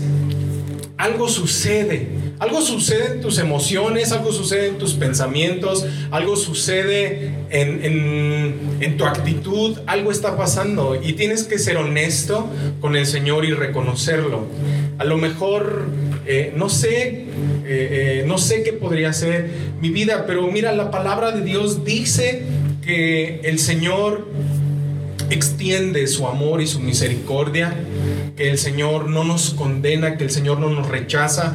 algo 0.96 1.28
sucede. 1.28 2.08
Algo 2.38 2.60
sucede 2.62 3.14
en 3.14 3.20
tus 3.20 3.38
emociones, 3.38 4.12
algo 4.12 4.32
sucede 4.32 4.68
en 4.68 4.78
tus 4.78 4.94
pensamientos, 4.94 5.86
algo 6.10 6.36
sucede 6.36 7.32
en, 7.50 7.84
en, 8.80 8.96
tu 8.96 9.04
actitud, 9.04 9.78
algo 9.86 10.10
está 10.10 10.36
pasando 10.36 11.00
y 11.00 11.12
tienes 11.14 11.44
que 11.44 11.58
ser 11.58 11.76
honesto 11.76 12.48
con 12.80 12.96
el 12.96 13.06
Señor 13.06 13.44
y 13.44 13.52
reconocerlo. 13.52 14.46
A 14.98 15.04
lo 15.04 15.16
mejor, 15.16 15.86
eh, 16.26 16.52
no 16.56 16.68
sé, 16.68 17.26
eh, 17.66 18.20
eh, 18.20 18.24
no 18.26 18.38
sé 18.38 18.62
qué 18.62 18.72
podría 18.72 19.12
ser 19.12 19.48
mi 19.80 19.90
vida, 19.90 20.24
pero 20.26 20.46
mira, 20.50 20.72
la 20.72 20.90
palabra 20.90 21.32
de 21.32 21.42
Dios 21.42 21.84
dice 21.84 22.42
que 22.82 23.40
el 23.44 23.58
Señor 23.58 24.28
extiende 25.30 26.06
su 26.06 26.26
amor 26.26 26.60
y 26.60 26.66
su 26.66 26.80
misericordia, 26.80 27.74
que 28.36 28.50
el 28.50 28.58
Señor 28.58 29.08
no 29.08 29.24
nos 29.24 29.54
condena, 29.54 30.16
que 30.16 30.24
el 30.24 30.30
Señor 30.30 30.58
no 30.58 30.68
nos 30.70 30.88
rechaza, 30.88 31.54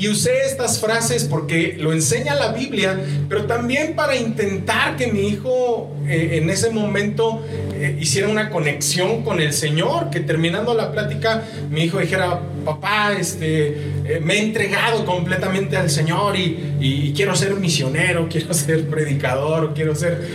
y 0.00 0.08
usé 0.08 0.46
estas 0.46 0.80
frases 0.80 1.24
porque 1.24 1.76
lo 1.78 1.92
enseña 1.92 2.34
la 2.34 2.52
Biblia, 2.52 2.98
pero 3.28 3.44
también 3.44 3.94
para 3.94 4.16
intentar 4.16 4.96
que 4.96 5.08
mi 5.08 5.28
hijo 5.28 5.94
eh, 6.08 6.38
en 6.40 6.48
ese 6.48 6.70
momento 6.70 7.44
eh, 7.74 7.98
hiciera 8.00 8.28
una 8.28 8.48
conexión 8.48 9.22
con 9.22 9.42
el 9.42 9.52
Señor, 9.52 10.08
que 10.08 10.20
terminando 10.20 10.72
la 10.72 10.90
plática 10.90 11.42
mi 11.68 11.82
hijo 11.82 11.98
dijera, 11.98 12.40
papá, 12.64 13.12
este, 13.12 13.68
eh, 14.06 14.20
me 14.24 14.36
he 14.36 14.42
entregado 14.42 15.04
completamente 15.04 15.76
al 15.76 15.90
Señor 15.90 16.34
y, 16.34 17.12
quiero 17.14 17.36
ser 17.36 17.54
misionero, 17.56 18.26
quiero 18.30 18.54
ser 18.54 18.88
predicador, 18.88 19.74
quiero 19.74 19.94
ser 19.94 20.26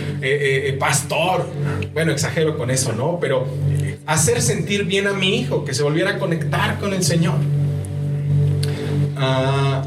pastor. 0.78 1.48
Bueno, 1.92 2.12
exagero 2.12 2.56
con 2.56 2.70
eso, 2.70 2.92
¿no? 2.92 3.18
Pero 3.20 3.48
hacer 4.06 4.40
sentir 4.40 4.84
bien 4.84 5.08
a 5.08 5.12
mi 5.12 5.40
hijo, 5.40 5.64
que 5.64 5.74
se 5.74 5.82
volviera 5.82 6.10
a 6.12 6.18
conectar 6.18 6.78
con 6.78 6.94
el 6.94 7.02
Señor. 7.02 7.34
Ah, 9.18 9.82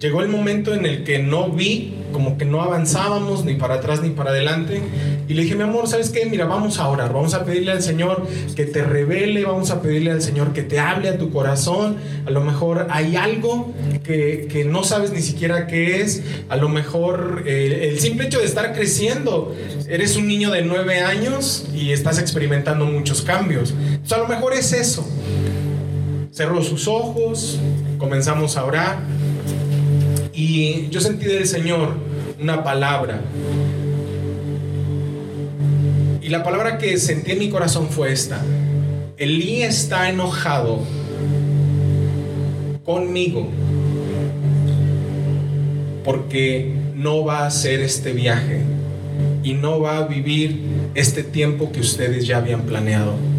llegó 0.00 0.22
el 0.22 0.28
momento 0.28 0.72
en 0.72 0.86
el 0.86 1.04
que 1.04 1.18
no 1.18 1.50
vi, 1.50 1.94
como 2.12 2.38
que 2.38 2.46
no 2.46 2.62
avanzábamos 2.62 3.44
ni 3.44 3.56
para 3.56 3.74
atrás 3.74 4.00
ni 4.00 4.08
para 4.10 4.30
adelante. 4.30 4.80
Y 5.28 5.34
le 5.34 5.42
dije, 5.42 5.54
mi 5.54 5.64
amor, 5.64 5.86
¿sabes 5.86 6.08
qué? 6.08 6.24
Mira, 6.24 6.46
vamos 6.46 6.78
a 6.78 6.88
orar, 6.88 7.12
vamos 7.12 7.34
a 7.34 7.44
pedirle 7.44 7.72
al 7.72 7.82
Señor 7.82 8.26
que 8.54 8.64
te 8.64 8.82
revele, 8.82 9.44
vamos 9.44 9.70
a 9.70 9.82
pedirle 9.82 10.12
al 10.12 10.22
Señor 10.22 10.54
que 10.54 10.62
te 10.62 10.78
hable 10.78 11.10
a 11.10 11.18
tu 11.18 11.30
corazón. 11.30 11.96
A 12.24 12.30
lo 12.30 12.40
mejor 12.40 12.86
hay 12.90 13.16
algo 13.16 13.74
que, 14.02 14.66
no 14.66 14.82
sabes 14.82 15.12
ni 15.12 15.20
siquiera 15.20 15.66
qué 15.66 16.00
es. 16.00 16.22
A 16.48 16.56
lo 16.56 16.70
mejor 16.70 17.42
eh, 17.44 17.90
el 17.90 18.00
simple 18.00 18.26
hecho 18.26 18.38
de 18.38 18.46
estar 18.46 18.72
creciendo, 18.72 19.54
eres 19.88 20.16
un 20.16 20.26
niño 20.26 20.50
de 20.52 20.62
nueve 20.62 21.00
años 21.00 21.66
y 21.74 21.92
estás 21.92 22.18
experimentando 22.18 22.86
muchos 22.86 23.20
cambios. 23.20 23.74
Entonces, 23.78 24.12
a 24.12 24.18
lo 24.18 24.28
mejor 24.28 24.54
es 24.54 24.72
eso 24.72 25.06
cerró 26.36 26.62
sus 26.62 26.86
ojos, 26.86 27.58
comenzamos 27.96 28.58
a 28.58 28.66
orar 28.66 28.98
y 30.34 30.86
yo 30.90 31.00
sentí 31.00 31.24
del 31.24 31.46
Señor 31.46 31.94
una 32.38 32.62
palabra. 32.62 33.22
Y 36.20 36.28
la 36.28 36.44
palabra 36.44 36.76
que 36.76 36.98
sentí 36.98 37.30
en 37.30 37.38
mi 37.38 37.48
corazón 37.48 37.88
fue 37.88 38.12
esta. 38.12 38.42
Elí 39.16 39.62
está 39.62 40.10
enojado 40.10 40.80
conmigo 42.84 43.48
porque 46.04 46.74
no 46.94 47.24
va 47.24 47.44
a 47.44 47.46
hacer 47.46 47.80
este 47.80 48.12
viaje 48.12 48.60
y 49.42 49.54
no 49.54 49.80
va 49.80 49.96
a 49.96 50.06
vivir 50.06 50.60
este 50.94 51.22
tiempo 51.22 51.72
que 51.72 51.80
ustedes 51.80 52.26
ya 52.26 52.36
habían 52.36 52.64
planeado. 52.64 53.35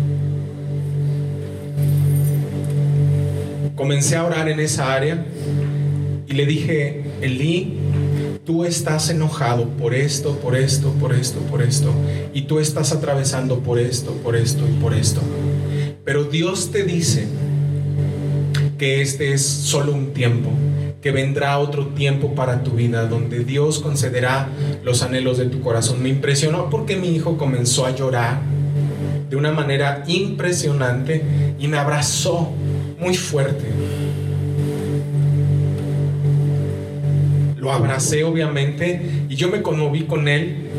Comencé 3.78 4.16
a 4.16 4.26
orar 4.26 4.50
en 4.50 4.60
esa 4.60 4.94
área 4.94 5.24
y 6.28 6.34
le 6.34 6.46
dije, 6.46 7.04
Elí, 7.22 7.78
tú 8.44 8.66
estás 8.66 9.10
enojado 9.10 9.70
por 9.70 9.94
esto, 9.94 10.40
por 10.40 10.56
esto, 10.56 10.92
por 10.94 11.14
esto, 11.14 11.40
por 11.42 11.62
esto, 11.62 11.94
y 12.34 12.42
tú 12.42 12.60
estás 12.60 12.92
atravesando 12.92 13.60
por 13.60 13.80
esto, 13.80 14.14
por 14.24 14.36
esto 14.36 14.66
y 14.68 14.82
por 14.82 14.94
esto. 14.94 15.22
Pero 16.04 16.24
Dios 16.24 16.72
te 16.72 16.84
dice 16.84 17.28
que 18.80 19.02
este 19.02 19.34
es 19.34 19.46
solo 19.46 19.94
un 19.94 20.12
tiempo, 20.12 20.50
que 21.02 21.12
vendrá 21.12 21.60
otro 21.60 21.88
tiempo 21.90 22.34
para 22.34 22.64
tu 22.64 22.72
vida, 22.72 23.06
donde 23.08 23.44
Dios 23.44 23.80
concederá 23.80 24.50
los 24.84 25.04
anhelos 25.04 25.38
de 25.38 25.46
tu 25.46 25.62
corazón. 25.62 26.02
Me 26.02 26.10
impresionó 26.10 26.70
porque 26.72 26.96
mi 26.96 27.16
hijo 27.16 27.38
comenzó 27.38 27.86
a 27.86 27.96
llorar 27.96 28.40
de 29.30 29.36
una 29.36 29.52
manera 29.52 30.04
impresionante 30.08 31.22
y 31.60 31.68
me 31.68 31.78
abrazó 31.78 32.52
muy 33.00 33.16
fuerte. 33.16 33.66
Lo 37.58 37.72
abracé 37.72 38.24
obviamente 38.24 39.26
y 39.30 39.36
yo 39.36 39.50
me 39.50 39.62
conmoví 39.62 40.04
con 40.04 40.28
él. 40.28 40.70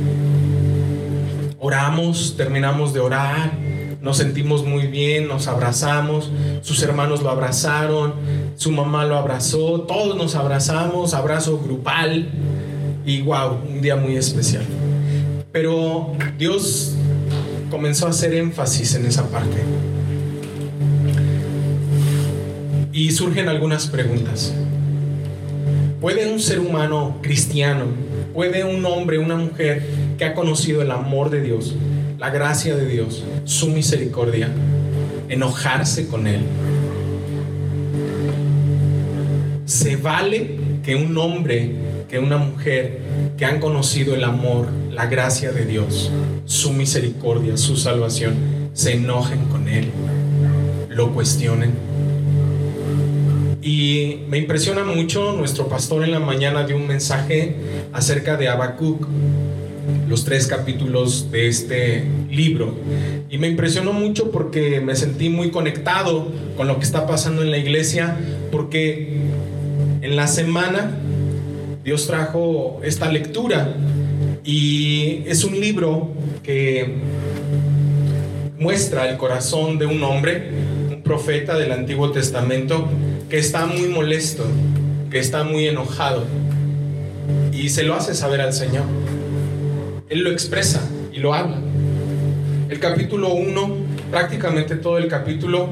Oramos, 1.58 2.34
terminamos 2.37 2.94
de 2.94 3.00
orar, 3.00 3.52
nos 4.00 4.16
sentimos 4.16 4.64
muy 4.64 4.87
bien, 4.87 5.28
nos 5.28 5.48
abrazamos, 5.48 6.30
sus 6.62 6.82
hermanos 6.82 7.22
lo 7.22 7.30
abrazaron, 7.30 8.14
su 8.56 8.70
mamá 8.70 9.04
lo 9.04 9.16
abrazó, 9.16 9.80
todos 9.82 10.16
nos 10.16 10.34
abrazamos, 10.34 11.14
abrazo 11.14 11.58
grupal 11.58 12.28
y 13.04 13.22
wow, 13.22 13.58
un 13.68 13.82
día 13.82 13.96
muy 13.96 14.16
especial. 14.16 14.64
Pero 15.50 16.12
Dios 16.38 16.94
comenzó 17.70 18.06
a 18.06 18.10
hacer 18.10 18.34
énfasis 18.34 18.94
en 18.94 19.06
esa 19.06 19.28
parte. 19.28 19.62
Y 22.98 23.12
surgen 23.12 23.48
algunas 23.48 23.86
preguntas. 23.86 24.52
¿Puede 26.00 26.32
un 26.32 26.40
ser 26.40 26.58
humano 26.58 27.18
cristiano, 27.22 27.84
puede 28.34 28.64
un 28.64 28.84
hombre, 28.86 29.18
una 29.18 29.36
mujer 29.36 29.86
que 30.18 30.24
ha 30.24 30.34
conocido 30.34 30.82
el 30.82 30.90
amor 30.90 31.30
de 31.30 31.40
Dios, 31.40 31.76
la 32.18 32.30
gracia 32.30 32.74
de 32.74 32.88
Dios, 32.88 33.22
su 33.44 33.68
misericordia, 33.68 34.48
enojarse 35.28 36.08
con 36.08 36.26
Él? 36.26 36.40
¿Se 39.64 39.94
vale 39.94 40.58
que 40.82 40.96
un 40.96 41.16
hombre, 41.18 41.76
que 42.10 42.18
una 42.18 42.38
mujer 42.38 42.98
que 43.36 43.44
han 43.44 43.60
conocido 43.60 44.16
el 44.16 44.24
amor, 44.24 44.70
la 44.90 45.06
gracia 45.06 45.52
de 45.52 45.66
Dios, 45.66 46.10
su 46.46 46.72
misericordia, 46.72 47.56
su 47.58 47.76
salvación, 47.76 48.34
se 48.72 48.94
enojen 48.94 49.44
con 49.44 49.68
Él, 49.68 49.86
lo 50.88 51.12
cuestionen? 51.12 51.88
Y 53.68 54.20
me 54.30 54.38
impresiona 54.38 54.82
mucho, 54.82 55.34
nuestro 55.34 55.68
pastor 55.68 56.02
en 56.02 56.10
la 56.10 56.20
mañana 56.20 56.64
dio 56.64 56.75
un 56.75 56.87
mensaje 56.87 57.54
acerca 57.92 58.38
de 58.38 58.48
Habacuc, 58.48 59.06
los 60.08 60.25
tres 60.25 60.46
capítulos 60.46 61.30
de 61.30 61.48
este 61.48 62.02
libro. 62.30 62.72
Y 63.28 63.37
me 63.37 63.46
impresionó 63.46 63.92
mucho 63.92 64.30
porque 64.30 64.80
me 64.80 64.96
sentí 64.96 65.28
muy 65.28 65.50
conectado 65.50 66.32
con 66.56 66.66
lo 66.66 66.78
que 66.78 66.84
está 66.87 67.06
pasando 67.06 67.42
en 67.42 67.50
la 67.50 67.58
iglesia, 67.58 68.16
porque 68.50 69.18
en 70.00 70.16
la 70.16 70.28
semana 70.28 70.90
Dios 71.84 72.06
trajo 72.06 72.80
esta 72.82 73.12
lectura 73.12 73.75
y 74.44 75.25
es 75.26 75.44
un 75.44 75.60
libro 75.60 76.14
que 76.42 76.94
muestra 78.58 79.10
el 79.10 79.18
corazón 79.18 79.78
de 79.78 79.84
un 79.84 80.02
hombre, 80.04 80.52
un 80.90 81.02
profeta 81.02 81.58
del 81.58 81.72
Antiguo 81.72 82.12
Testamento, 82.12 82.88
que 83.28 83.38
está 83.38 83.66
muy 83.66 83.88
molesto, 83.88 84.44
que 85.11 85.18
está 85.18 85.44
muy 85.44 85.66
enojado. 85.66 86.25
Y 87.52 87.68
se 87.68 87.82
lo 87.82 87.94
hace 87.94 88.14
saber 88.14 88.40
al 88.40 88.52
Señor. 88.52 88.85
Él 90.08 90.20
lo 90.20 90.30
expresa 90.30 90.80
y 91.12 91.18
lo 91.18 91.35
habla. 91.35 91.58
El 92.70 92.80
capítulo 92.80 93.35
1, 93.35 93.76
prácticamente 94.11 94.76
todo 94.76 94.99
el 94.99 95.08
capítulo, 95.08 95.68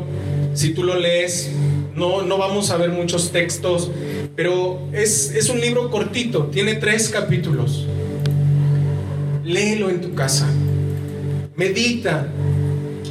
si 0.52 0.70
tú 0.74 0.82
lo 0.82 0.98
lees, 0.98 1.50
no, 1.94 2.22
no 2.22 2.36
vamos 2.36 2.70
a 2.70 2.76
ver 2.76 2.90
muchos 2.90 3.32
textos, 3.32 3.90
pero 4.34 4.80
es, 4.92 5.30
es 5.34 5.48
un 5.48 5.60
libro 5.60 5.90
cortito, 5.90 6.46
tiene 6.46 6.74
tres 6.74 7.08
capítulos. 7.08 7.86
Léelo 9.44 9.88
en 9.88 10.00
tu 10.02 10.14
casa. 10.14 10.46
Medita 11.54 12.26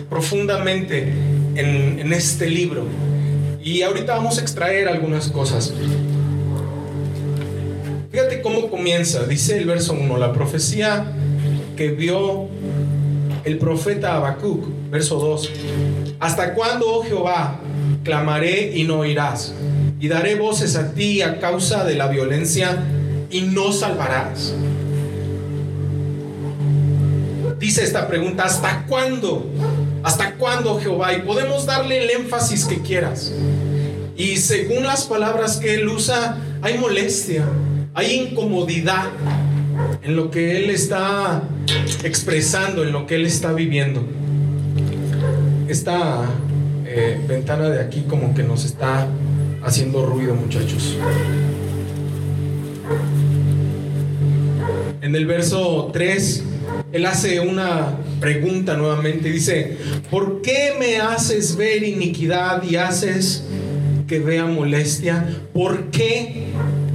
profundamente 0.08 1.12
en, 1.56 2.00
en 2.00 2.14
este 2.14 2.48
libro 2.48 2.86
y 3.66 3.82
ahorita 3.82 4.14
vamos 4.14 4.38
a 4.38 4.42
extraer 4.42 4.88
algunas 4.88 5.30
cosas. 5.30 5.74
Fíjate 8.12 8.44
cómo 8.44 8.70
comienza. 8.70 9.26
Dice 9.26 9.58
el 9.58 9.66
verso 9.66 9.94
1, 9.94 10.18
la 10.18 10.32
profecía 10.32 11.12
que 11.76 11.90
vio 11.90 12.48
el 13.44 13.58
profeta 13.58 14.18
Habacuc, 14.18 14.68
verso 14.92 15.18
2. 15.18 15.52
¿Hasta 16.20 16.54
cuándo, 16.54 16.86
oh 16.88 17.04
Jehová, 17.04 17.60
clamaré 18.04 18.72
y 18.78 18.84
no 18.84 19.00
oirás? 19.00 19.56
Y 20.00 20.10
daré 20.10 20.36
voces 20.36 20.76
a 20.76 20.94
ti 20.94 21.24
a 21.24 21.40
causa 21.40 21.84
de 21.86 21.96
la 21.96 22.08
violencia 22.08 22.78
y 23.32 23.42
no 23.42 23.72
salvarás. 23.74 24.54
Dice 27.58 27.84
esta 27.84 28.08
pregunta, 28.08 28.44
¿hasta 28.44 28.86
cuándo? 28.86 29.50
¿Hasta 30.06 30.36
cuándo, 30.36 30.80
Jehová? 30.80 31.16
Y 31.16 31.24
podemos 31.24 31.66
darle 31.66 32.04
el 32.04 32.12
énfasis 32.12 32.66
que 32.66 32.78
quieras. 32.78 33.34
Y 34.16 34.38
según 34.38 34.84
las 34.84 35.06
palabras 35.06 35.58
que 35.58 35.74
él 35.74 35.88
usa, 35.88 36.38
hay 36.62 36.78
molestia, 36.78 37.44
hay 37.96 38.14
incomodidad 38.14 39.08
en 40.04 40.16
lo 40.16 40.30
que 40.30 40.58
él 40.58 40.70
está 40.70 41.42
expresando, 42.04 42.84
en 42.84 42.92
lo 42.92 43.08
que 43.08 43.16
él 43.16 43.26
está 43.26 43.52
viviendo. 43.52 44.04
Esta 45.68 46.24
eh, 46.86 47.20
ventana 47.28 47.70
de 47.70 47.82
aquí 47.82 48.06
como 48.08 48.36
que 48.36 48.44
nos 48.44 48.64
está 48.64 49.08
haciendo 49.64 50.06
ruido, 50.06 50.36
muchachos. 50.36 50.98
En 55.02 55.16
el 55.16 55.26
verso 55.26 55.90
3 55.92 56.44
él 56.92 57.06
hace 57.06 57.40
una 57.40 57.98
pregunta 58.20 58.76
nuevamente. 58.76 59.32
Dice, 59.32 59.78
¿por 60.10 60.42
qué 60.42 60.74
me 60.80 60.98
haces 60.98 61.56
ver 61.56 61.84
iniquidad 61.84 62.64
y 62.64 62.76
haces 62.76 63.44
que 64.08 64.20
vea 64.20 64.46
molestia? 64.46 65.26
¿Por 65.54 65.92
qué? 65.92 66.48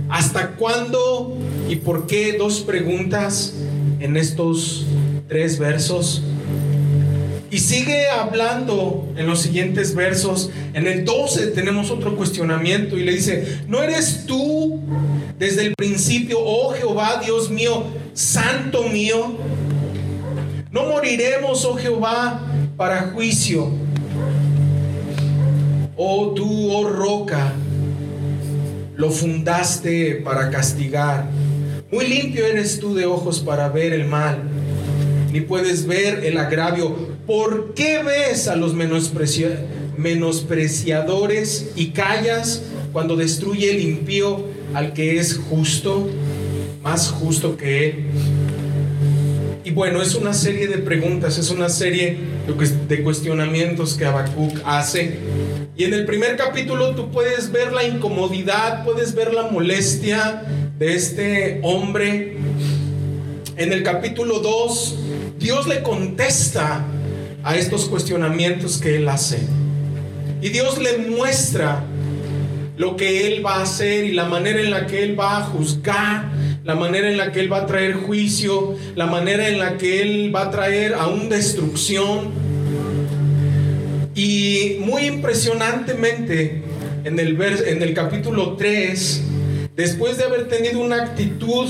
¿Hasta 0.08 0.52
cuándo? 0.52 1.36
¿Y 1.68 1.76
por 1.76 2.06
qué? 2.06 2.36
Dos 2.38 2.60
preguntas 2.60 3.54
en 4.00 4.16
estos 4.16 4.86
tres 5.28 5.58
versos. 5.58 6.22
Y 7.52 7.58
sigue 7.58 8.08
hablando 8.08 9.08
en 9.16 9.26
los 9.26 9.40
siguientes 9.40 9.94
versos. 9.94 10.50
En 10.72 10.86
el 10.86 11.04
12 11.04 11.48
tenemos 11.48 11.90
otro 11.90 12.16
cuestionamiento 12.16 12.96
y 12.96 13.02
le 13.02 13.12
dice, 13.12 13.58
¿no 13.66 13.82
eres 13.82 14.24
tú 14.26 14.80
desde 15.38 15.66
el 15.66 15.74
principio, 15.74 16.38
oh 16.40 16.72
Jehová, 16.72 17.20
Dios 17.24 17.50
mío, 17.50 17.84
santo 18.14 18.84
mío? 18.88 19.36
No 20.70 20.84
moriremos, 20.84 21.64
oh 21.64 21.74
Jehová, 21.74 22.40
para 22.76 23.10
juicio. 23.12 23.68
Oh 25.96 26.32
tú, 26.32 26.70
oh 26.70 26.88
roca, 26.88 27.52
lo 28.94 29.10
fundaste 29.10 30.22
para 30.24 30.48
castigar. 30.48 31.28
Muy 31.90 32.06
limpio 32.06 32.46
eres 32.46 32.78
tú 32.78 32.94
de 32.94 33.04
ojos 33.04 33.40
para 33.40 33.68
ver 33.68 33.92
el 33.92 34.04
mal, 34.04 34.38
ni 35.32 35.40
puedes 35.40 35.88
ver 35.88 36.24
el 36.24 36.38
agravio. 36.38 36.94
¿Por 37.26 37.74
qué 37.74 38.04
ves 38.04 38.46
a 38.46 38.54
los 38.54 38.72
menospreciadores 38.74 41.72
y 41.74 41.88
callas 41.88 42.62
cuando 42.92 43.16
destruye 43.16 43.74
el 43.74 43.80
impío 43.80 44.44
al 44.72 44.92
que 44.92 45.18
es 45.18 45.36
justo, 45.36 46.08
más 46.80 47.10
justo 47.10 47.56
que 47.56 47.88
él? 47.88 48.04
Y 49.70 49.72
bueno, 49.72 50.02
es 50.02 50.16
una 50.16 50.34
serie 50.34 50.66
de 50.66 50.78
preguntas, 50.78 51.38
es 51.38 51.48
una 51.48 51.68
serie 51.68 52.16
de 52.88 53.02
cuestionamientos 53.04 53.94
que 53.94 54.04
Habacuc 54.04 54.58
hace. 54.64 55.14
Y 55.76 55.84
en 55.84 55.94
el 55.94 56.06
primer 56.06 56.36
capítulo 56.36 56.96
tú 56.96 57.12
puedes 57.12 57.52
ver 57.52 57.72
la 57.72 57.84
incomodidad, 57.84 58.82
puedes 58.82 59.14
ver 59.14 59.32
la 59.32 59.44
molestia 59.44 60.42
de 60.76 60.96
este 60.96 61.60
hombre. 61.62 62.36
En 63.54 63.72
el 63.72 63.84
capítulo 63.84 64.40
2, 64.40 64.96
Dios 65.38 65.68
le 65.68 65.84
contesta 65.84 66.84
a 67.44 67.54
estos 67.54 67.84
cuestionamientos 67.84 68.78
que 68.78 68.96
él 68.96 69.08
hace. 69.08 69.38
Y 70.42 70.48
Dios 70.48 70.78
le 70.78 70.98
muestra 70.98 71.84
lo 72.76 72.96
que 72.96 73.28
él 73.28 73.46
va 73.46 73.58
a 73.58 73.62
hacer 73.62 74.04
y 74.04 74.14
la 74.14 74.24
manera 74.24 74.60
en 74.60 74.72
la 74.72 74.88
que 74.88 75.04
él 75.04 75.16
va 75.16 75.38
a 75.38 75.44
juzgar 75.44 76.24
la 76.64 76.74
manera 76.74 77.08
en 77.08 77.16
la 77.16 77.32
que 77.32 77.40
Él 77.40 77.52
va 77.52 77.58
a 77.58 77.66
traer 77.66 77.94
juicio, 77.94 78.76
la 78.94 79.06
manera 79.06 79.48
en 79.48 79.58
la 79.58 79.78
que 79.78 80.02
Él 80.02 80.34
va 80.34 80.42
a 80.42 80.50
traer 80.50 80.94
aún 80.94 81.28
destrucción. 81.28 82.30
Y 84.14 84.76
muy 84.80 85.06
impresionantemente, 85.06 86.62
en 87.04 87.18
el, 87.18 87.40
en 87.40 87.82
el 87.82 87.94
capítulo 87.94 88.56
3, 88.56 89.22
después 89.74 90.18
de 90.18 90.24
haber 90.24 90.48
tenido 90.48 90.80
una 90.80 90.96
actitud 90.96 91.68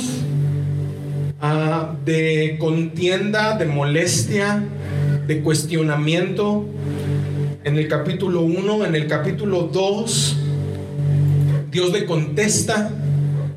ah, 1.40 1.94
de 2.05 2.57
contienda, 2.59 3.57
de 3.57 3.66
molestia, 3.66 4.64
de 5.26 5.40
cuestionamiento, 5.40 6.66
en 7.62 7.79
el 7.79 7.87
capítulo 7.87 8.40
1, 8.40 8.87
en 8.87 8.94
el 8.96 9.07
capítulo 9.07 9.70
2, 9.72 10.37
Dios 11.70 11.92
le 11.92 12.07
contesta 12.07 12.90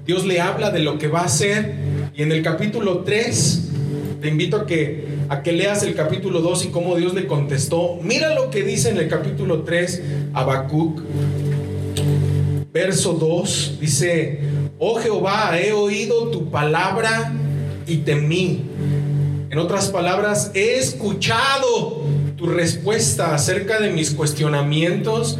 Dios 0.06 0.26
le 0.26 0.42
habla 0.42 0.70
de 0.72 0.80
lo 0.80 0.98
que 0.98 1.08
va 1.08 1.22
a 1.22 1.26
hacer. 1.26 1.74
Y 2.16 2.24
en 2.24 2.32
el 2.32 2.44
capítulo 2.44 3.00
3, 3.00 3.70
te 4.22 4.28
invito 4.28 4.58
a 4.58 4.66
que, 4.66 5.08
a 5.30 5.42
que 5.42 5.52
leas 5.54 5.84
el 5.84 5.96
capítulo 5.96 6.42
2 6.42 6.66
y 6.66 6.68
cómo 6.70 6.96
Dios 6.96 7.13
le 7.13 7.26
contestó. 7.26 8.00
Mira 8.02 8.36
lo 8.36 8.50
que 8.50 8.63
dice 8.63 8.89
en 8.89 8.98
el 8.98 9.08
capítulo 9.08 9.63
3 9.63 10.04
Habacuc. 10.34 11.02
Verso 12.74 13.13
2 13.13 13.78
dice, 13.80 14.39
oh 14.80 14.96
Jehová, 14.96 15.60
he 15.60 15.74
oído 15.74 16.30
tu 16.32 16.50
palabra 16.50 17.32
y 17.88 17.98
temí. 17.98 18.63
En 19.50 19.60
otras 19.60 19.89
palabras, 19.89 20.52
he 20.56 20.80
escuchado 20.80 22.03
tu 22.43 22.49
respuesta 22.49 23.34
acerca 23.34 23.79
de 23.79 23.89
mis 23.91 24.12
cuestionamientos. 24.12 25.39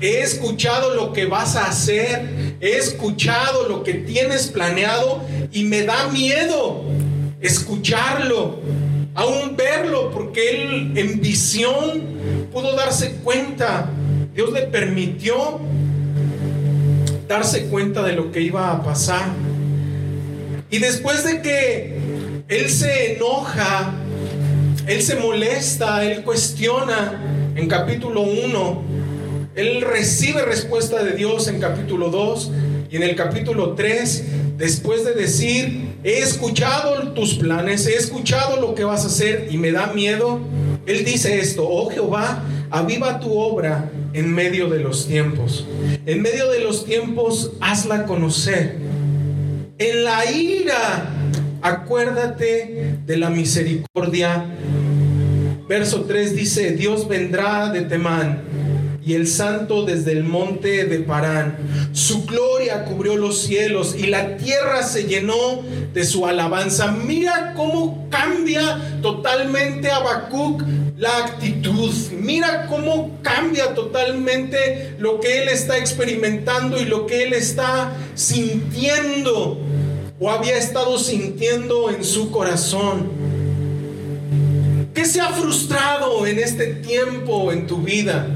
He 0.00 0.20
escuchado 0.22 0.96
lo 0.96 1.12
que 1.12 1.26
vas 1.26 1.54
a 1.54 1.66
hacer. 1.66 2.56
He 2.60 2.76
escuchado 2.76 3.68
lo 3.68 3.84
que 3.84 3.94
tienes 3.94 4.48
planeado 4.48 5.22
y 5.52 5.62
me 5.62 5.84
da 5.84 6.08
miedo 6.08 6.82
escucharlo, 7.40 8.58
aún 9.14 9.56
verlo, 9.56 10.10
porque 10.10 10.50
él 10.50 10.92
en 10.96 11.20
visión 11.20 12.02
pudo 12.52 12.74
darse 12.74 13.12
cuenta. 13.22 13.88
Dios 14.34 14.52
le 14.52 14.62
permitió 14.62 15.60
darse 17.28 17.66
cuenta 17.66 18.02
de 18.02 18.14
lo 18.14 18.32
que 18.32 18.40
iba 18.40 18.72
a 18.72 18.82
pasar. 18.82 19.28
Y 20.68 20.78
después 20.78 21.22
de 21.24 21.42
que 21.42 21.96
él 22.48 22.68
se 22.68 23.14
enoja, 23.14 23.94
él 24.90 25.02
se 25.02 25.14
molesta, 25.14 26.04
él 26.04 26.24
cuestiona 26.24 27.52
en 27.54 27.68
capítulo 27.68 28.22
1, 28.22 28.82
él 29.54 29.82
recibe 29.82 30.42
respuesta 30.42 31.04
de 31.04 31.12
Dios 31.12 31.46
en 31.46 31.60
capítulo 31.60 32.10
2 32.10 32.50
y 32.90 32.96
en 32.96 33.04
el 33.04 33.14
capítulo 33.14 33.74
3, 33.74 34.24
después 34.56 35.04
de 35.04 35.14
decir, 35.14 35.94
he 36.02 36.18
escuchado 36.18 37.12
tus 37.12 37.34
planes, 37.34 37.86
he 37.86 37.94
escuchado 37.94 38.60
lo 38.60 38.74
que 38.74 38.82
vas 38.82 39.04
a 39.04 39.06
hacer 39.06 39.46
y 39.48 39.58
me 39.58 39.70
da 39.70 39.92
miedo, 39.92 40.40
él 40.86 41.04
dice 41.04 41.38
esto, 41.38 41.68
oh 41.68 41.88
Jehová, 41.90 42.42
aviva 42.70 43.20
tu 43.20 43.38
obra 43.38 43.88
en 44.12 44.34
medio 44.34 44.68
de 44.68 44.80
los 44.80 45.06
tiempos. 45.06 45.66
En 46.04 46.20
medio 46.20 46.50
de 46.50 46.64
los 46.64 46.84
tiempos, 46.84 47.52
hazla 47.60 48.06
conocer. 48.06 48.74
En 49.78 50.02
la 50.02 50.28
ira, 50.28 51.08
acuérdate 51.62 52.98
de 53.06 53.16
la 53.16 53.30
misericordia. 53.30 54.44
Verso 55.70 56.00
3 56.00 56.34
dice, 56.34 56.72
Dios 56.72 57.06
vendrá 57.06 57.70
de 57.70 57.82
Temán 57.82 58.42
y 59.06 59.14
el 59.14 59.28
santo 59.28 59.84
desde 59.84 60.10
el 60.10 60.24
monte 60.24 60.84
de 60.84 60.98
Parán. 60.98 61.56
Su 61.92 62.26
gloria 62.26 62.84
cubrió 62.86 63.16
los 63.16 63.42
cielos 63.42 63.94
y 63.96 64.08
la 64.08 64.36
tierra 64.36 64.82
se 64.82 65.04
llenó 65.04 65.62
de 65.94 66.02
su 66.02 66.26
alabanza. 66.26 66.90
Mira 66.90 67.54
cómo 67.54 68.08
cambia 68.10 68.98
totalmente 69.00 69.92
Habacuc 69.92 70.60
la 70.98 71.18
actitud. 71.18 71.94
Mira 72.18 72.66
cómo 72.66 73.20
cambia 73.22 73.72
totalmente 73.72 74.96
lo 74.98 75.20
que 75.20 75.40
él 75.40 75.48
está 75.50 75.78
experimentando 75.78 76.80
y 76.80 76.84
lo 76.84 77.06
que 77.06 77.22
él 77.22 77.32
está 77.32 77.92
sintiendo 78.16 79.60
o 80.18 80.30
había 80.32 80.56
estado 80.56 80.98
sintiendo 80.98 81.90
en 81.90 82.02
su 82.02 82.32
corazón. 82.32 83.29
¿Qué 85.10 85.14
se 85.14 85.22
ha 85.22 85.30
frustrado 85.30 86.24
en 86.24 86.38
este 86.38 86.66
tiempo 86.66 87.50
en 87.50 87.66
tu 87.66 87.78
vida? 87.78 88.28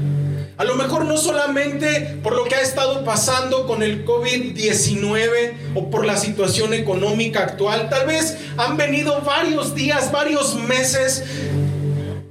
A 0.57 0.65
lo 0.65 0.75
mejor 0.75 1.05
no 1.05 1.15
solamente 1.15 2.17
por 2.21 2.35
lo 2.35 2.43
que 2.43 2.55
ha 2.55 2.59
estado 2.59 3.05
pasando 3.05 3.65
con 3.65 3.81
el 3.81 4.05
COVID-19 4.05 5.53
o 5.73 5.89
por 5.89 6.05
la 6.05 6.17
situación 6.17 6.73
económica 6.73 7.43
actual, 7.43 7.87
tal 7.89 8.05
vez 8.07 8.39
han 8.57 8.75
venido 8.75 9.21
varios 9.21 9.73
días, 9.73 10.11
varios 10.11 10.55
meses 10.55 11.23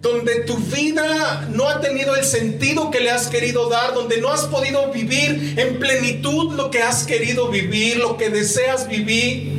donde 0.02 0.40
tu 0.40 0.58
vida 0.58 1.48
no 1.50 1.66
ha 1.66 1.80
tenido 1.80 2.14
el 2.14 2.26
sentido 2.26 2.90
que 2.90 3.00
le 3.00 3.12
has 3.12 3.28
querido 3.28 3.70
dar, 3.70 3.94
donde 3.94 4.20
no 4.20 4.30
has 4.30 4.42
podido 4.42 4.92
vivir 4.92 5.54
en 5.56 5.78
plenitud 5.78 6.52
lo 6.52 6.70
que 6.70 6.82
has 6.82 7.04
querido 7.04 7.48
vivir, 7.48 7.96
lo 7.96 8.18
que 8.18 8.28
deseas 8.28 8.88
vivir. 8.88 9.54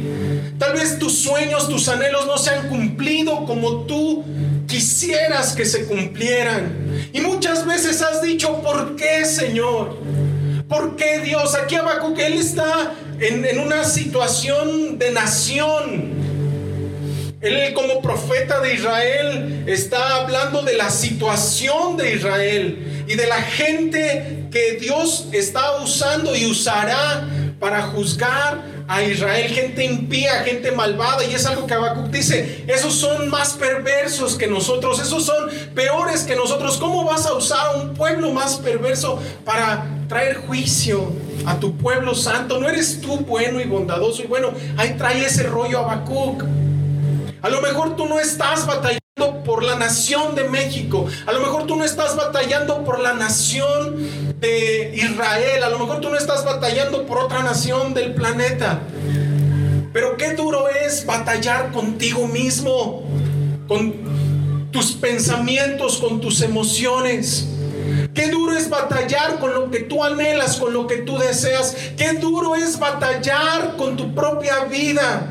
Tal 0.59 0.73
vez 0.73 0.99
tus 0.99 1.17
sueños, 1.17 1.69
tus 1.69 1.89
anhelos 1.89 2.27
no 2.27 2.37
se 2.37 2.51
han 2.51 2.69
cumplido 2.69 3.45
como 3.45 3.85
tú 3.87 4.23
quisieras 4.67 5.53
que 5.53 5.65
se 5.65 5.85
cumplieran. 5.85 7.09
Y 7.13 7.21
muchas 7.21 7.65
veces 7.65 8.01
has 8.01 8.21
dicho, 8.21 8.61
¿por 8.61 8.95
qué, 8.95 9.25
Señor? 9.25 9.97
¿Por 10.67 10.95
qué 10.95 11.19
Dios? 11.19 11.55
Aquí 11.55 11.75
que 12.15 12.25
Él 12.25 12.33
está 12.33 12.93
en, 13.19 13.45
en 13.45 13.59
una 13.59 13.83
situación 13.83 14.97
de 14.97 15.11
nación. 15.11 16.15
Él 17.41 17.73
como 17.73 18.01
profeta 18.01 18.59
de 18.59 18.73
Israel 18.73 19.63
está 19.67 20.15
hablando 20.15 20.63
de 20.63 20.73
la 20.73 20.89
situación 20.89 21.95
de 21.97 22.15
Israel 22.15 23.05
y 23.07 23.15
de 23.15 23.27
la 23.27 23.41
gente 23.41 24.47
que 24.51 24.77
Dios 24.79 25.27
está 25.31 25.79
usando 25.81 26.35
y 26.35 26.45
usará 26.45 27.27
para 27.65 27.81
juzgar 27.81 28.63
a 28.87 29.01
Israel, 29.01 29.51
gente 29.51 29.83
impía, 29.83 30.43
gente 30.43 30.71
malvada, 30.71 31.25
y 31.25 31.33
es 31.33 31.47
algo 31.47 31.65
que 31.65 31.73
Habacuc 31.73 32.11
dice, 32.11 32.63
esos 32.67 32.93
son 32.93 33.27
más 33.27 33.53
perversos 33.53 34.35
que 34.35 34.45
nosotros, 34.45 34.99
esos 34.99 35.25
son 35.25 35.49
peores 35.73 36.25
que 36.25 36.35
nosotros. 36.35 36.77
¿Cómo 36.77 37.05
vas 37.05 37.25
a 37.25 37.33
usar 37.33 37.57
a 37.57 37.71
un 37.77 37.95
pueblo 37.95 38.31
más 38.31 38.57
perverso 38.57 39.19
para 39.43 39.83
traer 40.07 40.45
juicio 40.45 41.11
a 41.47 41.55
tu 41.59 41.75
pueblo 41.75 42.13
santo? 42.13 42.59
¿No 42.59 42.69
eres 42.69 43.01
tú 43.01 43.17
bueno 43.17 43.59
y 43.59 43.63
bondadoso? 43.63 44.21
Y 44.21 44.27
bueno, 44.27 44.51
ahí 44.77 44.93
trae 44.95 45.25
ese 45.25 45.41
rollo 45.41 45.79
Habacuc. 45.79 46.43
A 47.41 47.49
lo 47.49 47.61
mejor 47.61 47.95
tú 47.95 48.05
no 48.05 48.19
estás 48.19 48.67
batallando 48.67 49.43
por 49.43 49.63
la 49.63 49.73
nación 49.75 50.35
de 50.35 50.43
México. 50.43 51.07
A 51.25 51.31
lo 51.31 51.39
mejor 51.39 51.65
tú 51.65 51.75
no 51.75 51.83
estás 51.83 52.15
batallando 52.15 52.83
por 52.83 52.99
la 52.99 53.13
nación 53.13 54.24
de 54.39 54.91
Israel. 54.95 55.63
A 55.63 55.69
lo 55.69 55.79
mejor 55.79 56.01
tú 56.01 56.09
no 56.09 56.17
estás 56.17 56.45
batallando 56.45 57.05
por 57.05 57.19
otra 57.19 57.43
nación 57.43 57.93
del 57.93 58.13
planeta. 58.13 58.79
Pero 59.93 60.17
qué 60.17 60.33
duro 60.33 60.67
es 60.67 61.05
batallar 61.05 61.71
contigo 61.71 62.27
mismo, 62.27 63.03
con 63.67 64.69
tus 64.71 64.91
pensamientos, 64.93 65.97
con 65.97 66.19
tus 66.19 66.41
emociones. 66.41 67.47
Qué 68.13 68.29
duro 68.29 68.57
es 68.57 68.69
batallar 68.69 69.39
con 69.39 69.53
lo 69.53 69.71
que 69.71 69.79
tú 69.79 70.03
anhelas, 70.03 70.57
con 70.57 70.73
lo 70.73 70.87
que 70.87 70.97
tú 70.97 71.17
deseas. 71.17 71.75
Qué 71.97 72.13
duro 72.13 72.55
es 72.55 72.77
batallar 72.77 73.75
con 73.77 73.95
tu 73.95 74.13
propia 74.13 74.65
vida 74.65 75.29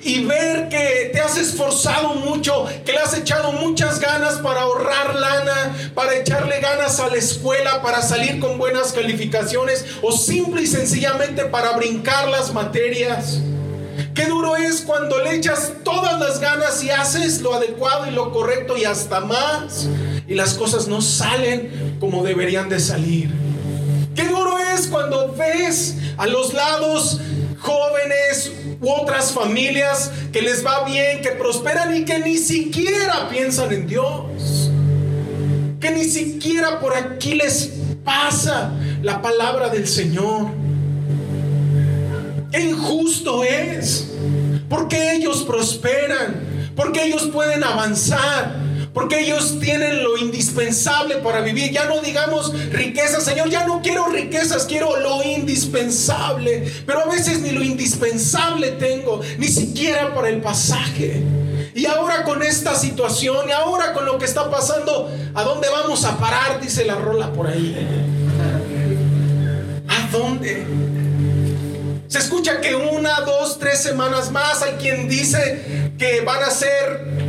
y 0.00 0.24
ver 0.24 0.68
que 0.68 1.10
te 1.12 1.20
has 1.20 1.36
esforzado 1.36 2.14
mucho, 2.14 2.66
que 2.84 2.92
le 2.92 2.98
has 2.98 3.14
echado 3.14 3.52
muchas 3.52 3.98
ganas 4.00 4.34
para 4.34 4.62
ahorrar 4.62 5.14
lana, 5.14 5.76
para 5.94 6.16
echarle 6.16 6.60
ganas 6.60 7.00
a 7.00 7.08
la 7.08 7.16
escuela, 7.16 7.82
para 7.82 8.02
salir 8.02 8.38
con 8.38 8.58
buenas 8.58 8.92
calificaciones 8.92 9.84
o 10.02 10.12
simple 10.12 10.62
y 10.62 10.66
sencillamente 10.66 11.44
para 11.46 11.76
brincar 11.76 12.28
las 12.28 12.52
materias. 12.52 13.40
Qué 14.14 14.26
duro 14.26 14.56
es 14.56 14.80
cuando 14.82 15.22
le 15.22 15.36
echas 15.36 15.72
todas 15.84 16.18
las 16.20 16.40
ganas 16.40 16.82
y 16.82 16.90
haces 16.90 17.40
lo 17.40 17.54
adecuado 17.54 18.06
y 18.06 18.10
lo 18.10 18.32
correcto 18.32 18.76
y 18.76 18.84
hasta 18.84 19.20
más 19.20 19.88
y 20.26 20.34
las 20.34 20.54
cosas 20.54 20.88
no 20.88 21.00
salen 21.00 21.96
como 21.98 22.22
deberían 22.22 22.68
de 22.68 22.80
salir. 22.80 23.30
Qué 24.14 24.24
duro 24.24 24.58
es 24.58 24.88
cuando 24.88 25.32
ves 25.34 25.96
a 26.16 26.26
los 26.26 26.52
lados 26.52 27.20
jóvenes 27.60 28.52
otras 28.80 29.32
familias 29.32 30.10
que 30.32 30.42
les 30.42 30.64
va 30.64 30.84
bien, 30.84 31.20
que 31.20 31.30
prosperan 31.30 31.96
y 31.96 32.04
que 32.04 32.18
ni 32.20 32.38
siquiera 32.38 33.28
piensan 33.28 33.72
en 33.72 33.86
Dios. 33.86 34.70
Que 35.80 35.90
ni 35.90 36.04
siquiera 36.04 36.80
por 36.80 36.96
aquí 36.96 37.34
les 37.34 37.72
pasa 38.04 38.72
la 39.02 39.20
palabra 39.22 39.68
del 39.68 39.86
Señor. 39.86 40.48
Qué 42.50 42.60
injusto 42.60 43.44
es. 43.44 44.08
Porque 44.68 45.14
ellos 45.14 45.44
prosperan. 45.44 46.72
Porque 46.74 47.04
ellos 47.04 47.28
pueden 47.32 47.64
avanzar 47.64 48.67
porque 48.92 49.20
ellos 49.20 49.58
tienen 49.60 50.02
lo 50.02 50.16
indispensable 50.16 51.16
para 51.16 51.40
vivir. 51.40 51.70
Ya 51.70 51.84
no 51.84 52.00
digamos 52.00 52.52
riquezas, 52.70 53.24
Señor, 53.24 53.48
ya 53.48 53.66
no 53.66 53.82
quiero 53.82 54.06
riquezas, 54.08 54.64
quiero 54.64 54.98
lo 55.00 55.22
indispensable. 55.22 56.70
Pero 56.86 57.00
a 57.00 57.06
veces 57.06 57.40
ni 57.40 57.50
lo 57.50 57.62
indispensable 57.62 58.72
tengo, 58.72 59.20
ni 59.38 59.48
siquiera 59.48 60.14
para 60.14 60.28
el 60.28 60.40
pasaje. 60.40 61.22
Y 61.74 61.86
ahora 61.86 62.24
con 62.24 62.42
esta 62.42 62.74
situación, 62.74 63.48
y 63.48 63.52
ahora 63.52 63.92
con 63.92 64.04
lo 64.04 64.18
que 64.18 64.24
está 64.24 64.50
pasando, 64.50 65.10
¿a 65.34 65.42
dónde 65.44 65.68
vamos 65.68 66.04
a 66.04 66.18
parar? 66.18 66.60
Dice 66.60 66.84
la 66.84 66.96
rola 66.96 67.32
por 67.32 67.46
ahí. 67.46 67.76
¿A 69.86 70.10
dónde? 70.10 70.66
Se 72.08 72.18
escucha 72.18 72.60
que 72.60 72.74
una, 72.74 73.20
dos, 73.20 73.58
tres 73.58 73.80
semanas 73.80 74.32
más 74.32 74.62
hay 74.62 74.72
quien 74.72 75.08
dice 75.08 75.92
que 75.98 76.22
van 76.22 76.42
a 76.42 76.50
ser 76.50 77.27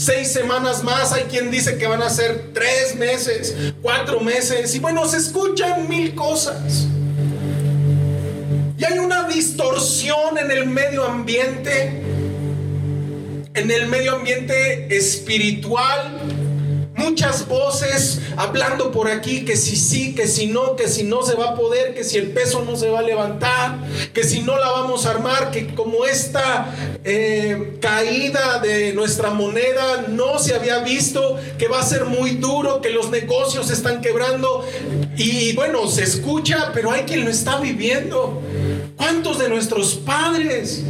seis 0.00 0.32
semanas 0.32 0.82
más, 0.82 1.12
hay 1.12 1.24
quien 1.24 1.50
dice 1.50 1.76
que 1.76 1.86
van 1.86 2.02
a 2.02 2.08
ser 2.08 2.52
tres 2.54 2.96
meses, 2.96 3.54
cuatro 3.82 4.20
meses, 4.20 4.74
y 4.74 4.78
bueno, 4.78 5.06
se 5.06 5.18
escuchan 5.18 5.90
mil 5.90 6.14
cosas. 6.14 6.86
Y 8.78 8.84
hay 8.84 8.98
una 8.98 9.24
distorsión 9.24 10.38
en 10.38 10.50
el 10.50 10.66
medio 10.66 11.04
ambiente, 11.04 12.02
en 13.52 13.70
el 13.70 13.88
medio 13.88 14.16
ambiente 14.16 14.96
espiritual, 14.96 16.18
muchas 17.10 17.48
voces 17.48 18.20
hablando 18.36 18.92
por 18.92 19.08
aquí 19.08 19.44
que 19.44 19.56
si 19.56 19.74
sí, 19.74 20.14
que 20.14 20.28
si 20.28 20.46
no, 20.46 20.76
que 20.76 20.86
si 20.86 21.02
no 21.02 21.22
se 21.22 21.34
va 21.34 21.50
a 21.50 21.54
poder, 21.56 21.92
que 21.92 22.04
si 22.04 22.18
el 22.18 22.30
peso 22.30 22.62
no 22.64 22.76
se 22.76 22.88
va 22.88 23.00
a 23.00 23.02
levantar, 23.02 23.78
que 24.14 24.22
si 24.22 24.42
no 24.42 24.56
la 24.56 24.70
vamos 24.70 25.06
a 25.06 25.10
armar, 25.10 25.50
que 25.50 25.74
como 25.74 26.06
esta 26.06 26.72
eh, 27.02 27.78
caída 27.80 28.60
de 28.60 28.92
nuestra 28.92 29.30
moneda 29.30 30.06
no 30.08 30.38
se 30.38 30.54
había 30.54 30.78
visto, 30.84 31.36
que 31.58 31.66
va 31.66 31.80
a 31.80 31.82
ser 31.82 32.04
muy 32.04 32.36
duro, 32.36 32.80
que 32.80 32.90
los 32.90 33.10
negocios 33.10 33.70
están 33.70 34.00
quebrando. 34.00 34.64
Y 35.16 35.52
bueno, 35.54 35.88
se 35.88 36.04
escucha, 36.04 36.70
pero 36.72 36.92
hay 36.92 37.02
quien 37.02 37.24
lo 37.24 37.30
está 37.30 37.58
viviendo. 37.58 38.40
¿Cuántos 38.96 39.40
de 39.40 39.48
nuestros 39.48 39.96
padres 39.96 40.84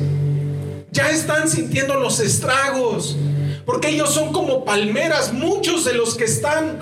ya 0.92 1.08
están 1.08 1.48
sintiendo 1.48 1.94
los 1.94 2.20
estragos? 2.20 3.16
Porque 3.64 3.88
ellos 3.88 4.12
son 4.12 4.32
como 4.32 4.64
palmeras. 4.64 5.32
Muchos 5.32 5.84
de 5.84 5.94
los 5.94 6.14
que 6.14 6.24
están 6.24 6.78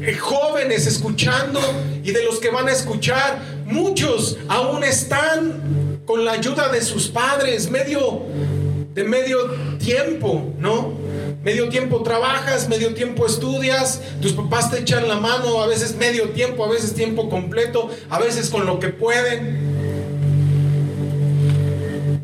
eh, 0.00 0.14
jóvenes 0.14 0.86
escuchando 0.86 1.60
y 2.02 2.12
de 2.12 2.24
los 2.24 2.38
que 2.38 2.50
van 2.50 2.68
a 2.68 2.72
escuchar, 2.72 3.40
Muchos 3.72 4.36
aún 4.48 4.84
están 4.84 6.02
con 6.04 6.26
la 6.26 6.32
ayuda 6.32 6.68
de 6.68 6.82
sus 6.82 7.08
padres, 7.08 7.70
medio 7.70 8.20
de 8.92 9.02
medio 9.02 9.38
tiempo, 9.78 10.52
¿no? 10.58 10.92
Medio 11.42 11.70
tiempo 11.70 12.02
trabajas, 12.02 12.68
medio 12.68 12.92
tiempo 12.92 13.24
estudias, 13.24 14.02
tus 14.20 14.32
papás 14.32 14.70
te 14.70 14.80
echan 14.80 15.08
la 15.08 15.16
mano, 15.16 15.62
a 15.62 15.66
veces 15.66 15.96
medio 15.96 16.30
tiempo, 16.30 16.66
a 16.66 16.68
veces 16.68 16.92
tiempo 16.92 17.30
completo, 17.30 17.88
a 18.10 18.18
veces 18.18 18.50
con 18.50 18.66
lo 18.66 18.78
que 18.78 18.90
pueden. 18.90 19.71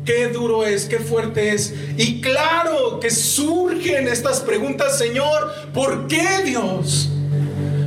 Qué 0.09 0.27
duro 0.29 0.65
es, 0.65 0.85
qué 0.85 0.97
fuerte 0.97 1.53
es. 1.53 1.71
Y 1.95 2.19
claro 2.19 2.99
que 2.99 3.11
surgen 3.11 4.07
estas 4.07 4.39
preguntas, 4.39 4.97
Señor, 4.97 5.53
¿por 5.71 6.07
qué 6.07 6.41
Dios? 6.43 7.09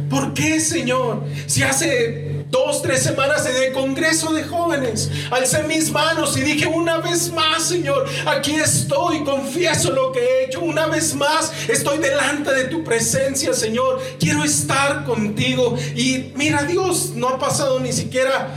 ¿Por 0.09 0.33
qué, 0.33 0.61
Señor? 0.61 1.25
Si 1.49 1.65
hace 1.65 2.45
dos, 2.49 2.81
tres 2.81 3.03
semanas 3.03 3.45
en 3.47 3.57
el 3.61 3.73
Congreso 3.73 4.33
de 4.33 4.45
Jóvenes, 4.45 5.11
alcé 5.33 5.65
mis 5.65 5.91
manos 5.91 6.37
y 6.37 6.43
dije 6.43 6.69
una 6.69 6.99
vez 6.99 7.33
más, 7.33 7.65
Señor, 7.65 8.07
aquí 8.25 8.55
estoy, 8.55 9.25
confieso 9.25 9.91
lo 9.91 10.13
que 10.13 10.21
he 10.21 10.45
hecho, 10.45 10.61
una 10.61 10.87
vez 10.87 11.17
más 11.17 11.53
estoy 11.69 11.99
delante 11.99 12.55
de 12.55 12.67
tu 12.67 12.85
presencia, 12.85 13.53
Señor, 13.53 14.01
quiero 14.21 14.45
estar 14.45 15.05
contigo. 15.05 15.77
Y 15.97 16.31
mira, 16.37 16.63
Dios, 16.63 17.15
no 17.17 17.31
ha 17.31 17.39
pasado 17.41 17.81
ni 17.81 17.93
siquiera 17.93 18.49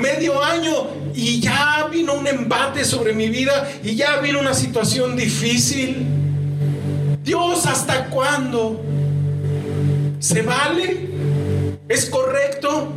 medio 0.00 0.42
año 0.42 0.88
y 1.14 1.40
ya 1.40 1.88
vino 1.90 2.14
un 2.14 2.26
embate 2.26 2.84
sobre 2.84 3.12
mi 3.12 3.28
vida 3.28 3.68
y 3.82 3.94
ya 3.94 4.16
vino 4.18 4.40
una 4.40 4.54
situación 4.54 5.16
difícil. 5.16 6.06
Dios, 7.22 7.66
¿hasta 7.66 8.06
cuándo? 8.06 8.82
¿Se 10.18 10.42
vale? 10.42 11.08
¿Es 11.88 12.06
correcto? 12.06 12.92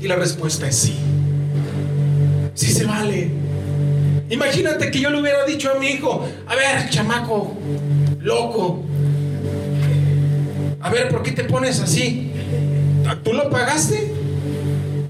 Y 0.00 0.08
la 0.08 0.16
respuesta 0.16 0.68
es 0.68 0.76
sí. 0.76 0.96
Sí 2.54 2.72
se 2.72 2.84
vale. 2.84 3.30
Imagínate 4.30 4.90
que 4.90 5.00
yo 5.00 5.10
le 5.10 5.20
hubiera 5.20 5.44
dicho 5.44 5.70
a 5.74 5.78
mi 5.78 5.88
hijo, 5.88 6.26
a 6.46 6.54
ver, 6.54 6.90
chamaco, 6.90 7.56
loco, 8.20 8.84
a 10.80 10.90
ver, 10.90 11.08
¿por 11.08 11.22
qué 11.22 11.32
te 11.32 11.44
pones 11.44 11.80
así? 11.80 12.30
¿Tú 13.24 13.32
lo 13.32 13.48
pagaste? 13.50 14.17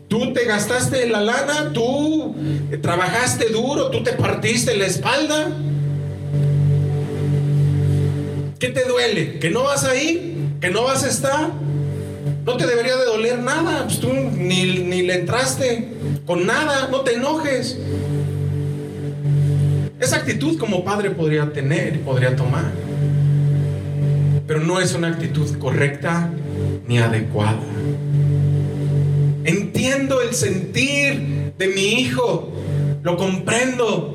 Tú 0.08 0.32
te 0.32 0.46
gastaste 0.46 1.06
la 1.06 1.20
lana, 1.20 1.72
tú 1.74 2.34
trabajaste 2.80 3.50
duro, 3.50 3.90
tú 3.90 4.02
te 4.02 4.12
partiste 4.12 4.74
la 4.76 4.86
espalda. 4.86 5.48
¿Qué 8.58 8.68
te 8.68 8.84
duele? 8.84 9.38
¿Que 9.38 9.50
no 9.50 9.64
vas 9.64 9.84
a 9.84 9.94
ir? 9.94 10.34
¿Que 10.60 10.70
no 10.70 10.84
vas 10.84 11.04
a 11.04 11.08
estar? 11.08 11.50
No 12.44 12.56
te 12.56 12.66
debería 12.66 12.96
de 12.96 13.04
doler 13.04 13.38
nada, 13.40 13.84
pues 13.84 14.00
tú 14.00 14.08
ni, 14.12 14.80
ni 14.80 15.02
le 15.02 15.20
entraste 15.20 15.88
con 16.26 16.46
nada, 16.46 16.88
no 16.90 17.02
te 17.02 17.14
enojes. 17.14 17.78
Esa 20.00 20.16
actitud 20.16 20.58
como 20.58 20.84
padre 20.84 21.10
podría 21.10 21.52
tener 21.52 21.96
y 21.96 21.98
podría 21.98 22.34
tomar, 22.34 22.70
pero 24.46 24.60
no 24.60 24.80
es 24.80 24.94
una 24.94 25.08
actitud 25.08 25.58
correcta 25.58 26.30
ni 26.86 26.98
adecuada. 26.98 27.58
Entiendo 29.48 30.20
el 30.20 30.34
sentir 30.34 31.54
de 31.56 31.68
mi 31.68 32.02
hijo, 32.02 32.52
lo 33.02 33.16
comprendo. 33.16 34.14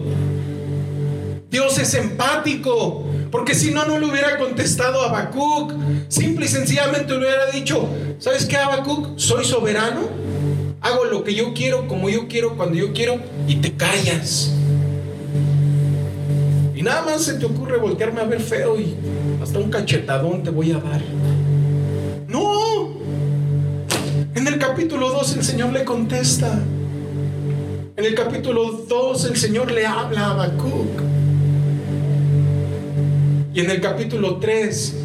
Dios 1.49 1.79
es 1.79 1.95
empático, 1.95 3.03
porque 3.31 3.55
si 3.55 3.71
no, 3.71 3.83
no 3.85 3.97
le 3.97 4.05
hubiera 4.05 4.37
contestado 4.37 5.01
a 5.01 5.09
Habacuc. 5.09 5.73
Simple 6.07 6.45
y 6.45 6.49
sencillamente 6.49 7.13
le 7.13 7.17
hubiera 7.17 7.47
dicho, 7.47 7.89
¿sabes 8.19 8.45
qué, 8.45 8.57
Habacuc? 8.57 9.17
Soy 9.17 9.43
soberano, 9.43 10.01
hago 10.81 11.05
lo 11.05 11.23
que 11.23 11.33
yo 11.33 11.55
quiero, 11.55 11.87
como 11.87 12.11
yo 12.11 12.27
quiero, 12.27 12.55
cuando 12.55 12.75
yo 12.75 12.93
quiero, 12.93 13.19
y 13.47 13.55
te 13.55 13.73
callas. 13.73 14.51
Y 16.75 16.83
nada 16.83 17.01
más 17.01 17.23
se 17.23 17.33
te 17.33 17.45
ocurre 17.45 17.77
voltearme 17.77 18.21
a 18.21 18.25
ver 18.25 18.39
feo 18.39 18.79
y 18.79 18.93
hasta 19.41 19.57
un 19.57 19.71
cachetadón 19.71 20.43
te 20.43 20.51
voy 20.51 20.73
a 20.73 20.77
dar. 20.77 21.01
En 24.35 24.47
el 24.47 24.57
capítulo 24.57 25.11
2 25.11 25.37
el 25.37 25.43
Señor 25.43 25.73
le 25.73 25.83
contesta. 25.85 26.59
En 27.95 28.03
el 28.03 28.15
capítulo 28.15 28.71
2 28.89 29.25
el 29.25 29.37
Señor 29.37 29.71
le 29.71 29.85
habla 29.85 30.21
a 30.21 30.31
Habacuc. 30.31 31.01
Y 33.53 33.59
en 33.59 33.69
el 33.69 33.79
capítulo 33.79 34.37
3, 34.37 34.95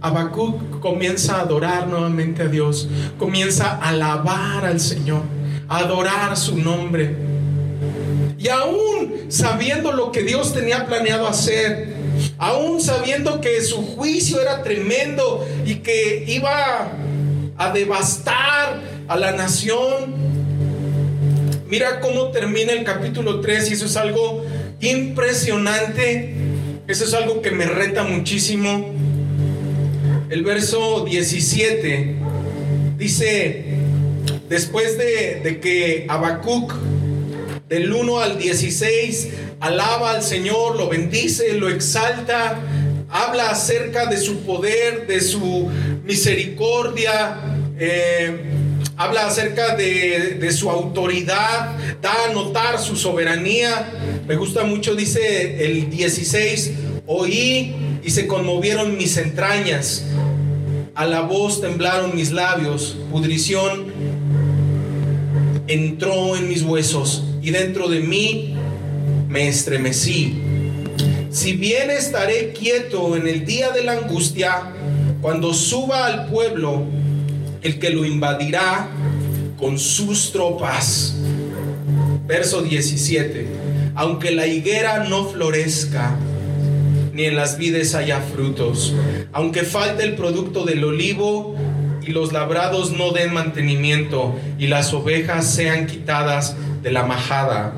Habacuc 0.00 0.78
comienza 0.78 1.38
a 1.38 1.40
adorar 1.40 1.88
nuevamente 1.88 2.44
a 2.44 2.46
Dios, 2.46 2.88
comienza 3.18 3.70
a 3.70 3.88
alabar 3.88 4.64
al 4.64 4.78
Señor, 4.78 5.22
a 5.66 5.78
adorar 5.78 6.36
su 6.36 6.56
nombre. 6.56 7.16
Y 8.38 8.46
aún 8.46 9.26
sabiendo 9.26 9.90
lo 9.90 10.12
que 10.12 10.22
Dios 10.22 10.54
tenía 10.54 10.86
planeado 10.86 11.26
hacer, 11.26 11.96
aún 12.38 12.80
sabiendo 12.80 13.40
que 13.40 13.60
su 13.62 13.78
juicio 13.78 14.40
era 14.40 14.62
tremendo 14.62 15.44
y 15.66 15.76
que 15.76 16.24
iba 16.28 16.92
a 17.58 17.72
devastar 17.72 18.80
a 19.06 19.16
la 19.16 19.32
nación, 19.32 20.14
mira 21.66 22.00
cómo 22.00 22.28
termina 22.30 22.72
el 22.72 22.84
capítulo 22.84 23.40
3 23.40 23.70
y 23.70 23.74
eso 23.74 23.86
es 23.86 23.96
algo 23.96 24.44
impresionante 24.80 26.48
eso 26.88 27.04
es 27.04 27.12
algo 27.12 27.42
que 27.42 27.50
me 27.50 27.66
reta 27.66 28.02
muchísimo. 28.02 28.94
El 30.30 30.42
verso 30.42 31.04
17 31.04 32.16
dice, 32.96 33.64
después 34.48 34.96
de, 34.96 35.60
que 35.60 36.06
Habacuc 36.08 36.72
del 37.68 37.92
1 37.92 38.20
al 38.20 38.38
16 38.38 39.28
alaba 39.60 40.12
al 40.12 40.22
Señor, 40.22 40.76
lo 40.76 40.88
bendice, 40.88 41.52
lo 41.58 41.68
exalta, 41.68 42.58
habla 43.10 43.50
acerca 43.50 44.06
de 44.06 44.16
su 44.16 44.38
poder, 44.46 45.06
de 45.06 45.20
su 45.20 45.68
misericordia, 46.08 47.36
eh, 47.78 48.40
habla 48.96 49.26
acerca 49.26 49.76
de, 49.76 50.38
de, 50.40 50.52
su 50.52 50.70
autoridad, 50.70 51.76
da 52.00 52.24
a 52.28 52.32
notar 52.32 52.78
su 52.78 52.96
soberanía. 52.96 53.92
Me 54.26 54.34
gusta 54.34 54.64
mucho, 54.64 54.94
dice 54.94 55.66
el 55.66 55.90
16, 55.90 56.72
oí 57.06 57.74
y 58.02 58.10
se 58.10 58.26
conmovieron 58.26 58.96
mis 58.96 59.18
entrañas, 59.18 60.06
a 60.94 61.04
la 61.04 61.20
voz 61.20 61.60
temblaron 61.60 62.16
mis 62.16 62.32
labios, 62.32 62.96
pudrición 63.12 63.92
entró 65.66 66.36
en 66.36 66.48
mis 66.48 66.62
huesos 66.62 67.24
y 67.42 67.50
dentro 67.50 67.86
de 67.88 68.00
mí 68.00 68.54
me 69.28 69.46
estremecí. 69.46 70.40
Si 71.30 71.52
bien 71.52 71.90
estaré 71.90 72.54
quieto 72.54 73.14
en 73.14 73.28
el 73.28 73.44
día 73.44 73.70
de 73.70 73.84
la 73.84 73.92
angustia, 73.92 74.72
cuando 75.28 75.52
suba 75.52 76.06
al 76.06 76.24
pueblo, 76.28 76.84
el 77.60 77.78
que 77.78 77.90
lo 77.90 78.06
invadirá 78.06 78.88
con 79.58 79.78
sus 79.78 80.32
tropas. 80.32 81.16
Verso 82.26 82.62
17. 82.62 83.46
Aunque 83.94 84.30
la 84.30 84.46
higuera 84.46 85.04
no 85.04 85.28
florezca, 85.28 86.16
ni 87.12 87.24
en 87.24 87.36
las 87.36 87.58
vides 87.58 87.94
haya 87.94 88.22
frutos, 88.22 88.94
aunque 89.34 89.64
falte 89.64 90.02
el 90.04 90.14
producto 90.14 90.64
del 90.64 90.82
olivo 90.82 91.54
y 92.00 92.12
los 92.12 92.32
labrados 92.32 92.92
no 92.92 93.10
den 93.10 93.34
mantenimiento 93.34 94.34
y 94.58 94.68
las 94.68 94.94
ovejas 94.94 95.46
sean 95.46 95.86
quitadas 95.86 96.56
de 96.82 96.90
la 96.90 97.02
majada 97.02 97.74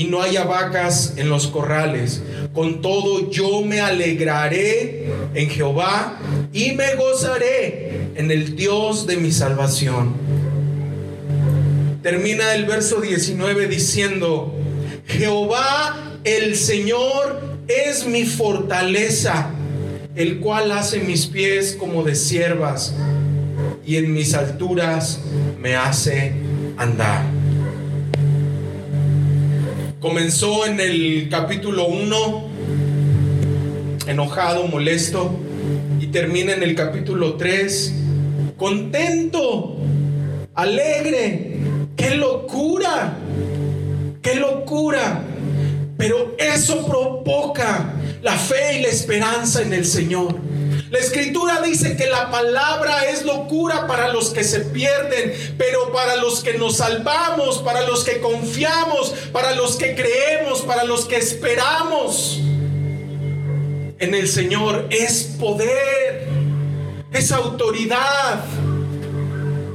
y 0.00 0.04
no 0.04 0.22
haya 0.22 0.44
vacas 0.44 1.12
en 1.18 1.28
los 1.28 1.48
corrales, 1.48 2.22
con 2.54 2.80
todo 2.80 3.30
yo 3.30 3.60
me 3.60 3.80
alegraré 3.80 5.12
en 5.34 5.50
Jehová 5.50 6.18
y 6.52 6.72
me 6.72 6.94
gozaré 6.96 8.10
en 8.16 8.30
el 8.30 8.56
Dios 8.56 9.06
de 9.06 9.16
mi 9.16 9.30
salvación. 9.30 10.14
Termina 12.02 12.54
el 12.54 12.64
verso 12.64 13.00
19 13.00 13.68
diciendo, 13.68 14.54
Jehová 15.06 16.18
el 16.24 16.56
Señor 16.56 17.58
es 17.68 18.06
mi 18.06 18.24
fortaleza, 18.24 19.50
el 20.16 20.40
cual 20.40 20.72
hace 20.72 21.00
mis 21.00 21.26
pies 21.26 21.76
como 21.78 22.02
de 22.02 22.14
siervas 22.14 22.94
y 23.86 23.96
en 23.96 24.12
mis 24.12 24.34
alturas 24.34 25.20
me 25.58 25.76
hace 25.76 26.32
andar. 26.76 27.24
Comenzó 30.00 30.66
en 30.66 30.80
el 30.80 31.28
capítulo 31.30 31.86
1, 31.86 32.48
enojado, 34.06 34.66
molesto, 34.66 35.38
termina 36.10 36.52
en 36.52 36.62
el 36.62 36.74
capítulo 36.74 37.34
3, 37.34 37.94
contento, 38.56 39.76
alegre. 40.54 41.56
¡Qué 41.96 42.14
locura! 42.16 43.16
¡Qué 44.22 44.34
locura! 44.36 45.22
Pero 45.96 46.34
eso 46.38 46.86
provoca 46.86 47.92
la 48.22 48.32
fe 48.32 48.78
y 48.78 48.82
la 48.82 48.88
esperanza 48.88 49.62
en 49.62 49.72
el 49.72 49.84
Señor. 49.84 50.36
La 50.90 50.98
escritura 50.98 51.60
dice 51.60 51.96
que 51.96 52.06
la 52.06 52.30
palabra 52.30 53.04
es 53.10 53.24
locura 53.24 53.86
para 53.86 54.08
los 54.08 54.30
que 54.30 54.42
se 54.42 54.60
pierden, 54.60 55.32
pero 55.56 55.92
para 55.92 56.16
los 56.16 56.42
que 56.42 56.54
nos 56.54 56.78
salvamos, 56.78 57.58
para 57.58 57.82
los 57.82 58.02
que 58.02 58.20
confiamos, 58.20 59.14
para 59.32 59.54
los 59.54 59.76
que 59.76 59.94
creemos, 59.94 60.62
para 60.62 60.84
los 60.84 61.04
que 61.04 61.16
esperamos 61.16 62.40
en 64.00 64.14
el 64.14 64.28
Señor 64.28 64.86
es 64.90 65.24
poder, 65.38 66.26
es 67.12 67.30
autoridad. 67.32 68.42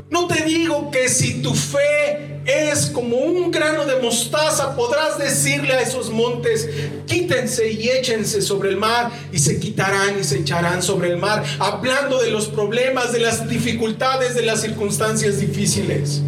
No 0.09 0.27
te 0.27 0.43
digo 0.43 0.89
que 0.89 1.09
si 1.09 1.43
tu 1.43 1.53
fe 1.53 2.41
es 2.45 2.87
como 2.87 3.17
un 3.17 3.51
grano 3.51 3.85
de 3.85 4.01
mostaza, 4.01 4.75
podrás 4.75 5.19
decirle 5.19 5.73
a 5.73 5.81
esos 5.81 6.09
montes, 6.09 6.67
quítense 7.05 7.71
y 7.71 7.89
échense 7.89 8.41
sobre 8.41 8.69
el 8.69 8.77
mar 8.77 9.11
y 9.31 9.37
se 9.37 9.59
quitarán 9.59 10.19
y 10.19 10.23
se 10.23 10.39
echarán 10.39 10.81
sobre 10.81 11.09
el 11.09 11.17
mar, 11.17 11.43
hablando 11.59 12.19
de 12.19 12.31
los 12.31 12.47
problemas, 12.47 13.13
de 13.13 13.19
las 13.19 13.47
dificultades, 13.47 14.33
de 14.33 14.41
las 14.41 14.61
circunstancias 14.61 15.39
difíciles. 15.39 16.21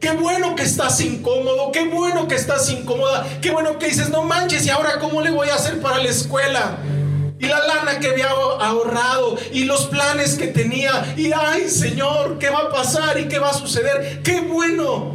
Qué 0.00 0.10
bueno 0.12 0.56
que 0.56 0.62
estás 0.62 1.00
incómodo, 1.00 1.70
qué 1.72 1.84
bueno 1.84 2.26
que 2.26 2.34
estás 2.34 2.70
incómoda, 2.70 3.24
qué 3.40 3.50
bueno 3.50 3.78
que 3.78 3.86
dices, 3.86 4.08
no 4.08 4.24
manches, 4.24 4.66
¿y 4.66 4.70
ahora 4.70 4.98
cómo 4.98 5.20
le 5.20 5.30
voy 5.30 5.48
a 5.48 5.54
hacer 5.54 5.80
para 5.80 5.98
la 5.98 6.08
escuela? 6.08 6.78
Y 7.40 7.46
la 7.46 7.58
lana 7.66 7.98
que 7.98 8.08
había 8.08 8.28
ahorrado 8.28 9.36
y 9.52 9.64
los 9.64 9.86
planes 9.86 10.34
que 10.34 10.48
tenía. 10.48 11.14
Y 11.16 11.32
ay 11.32 11.68
Señor, 11.68 12.38
¿qué 12.38 12.50
va 12.50 12.60
a 12.60 12.70
pasar 12.70 13.18
y 13.18 13.28
qué 13.28 13.38
va 13.38 13.50
a 13.50 13.54
suceder? 13.54 14.20
Qué 14.22 14.42
bueno 14.42 15.12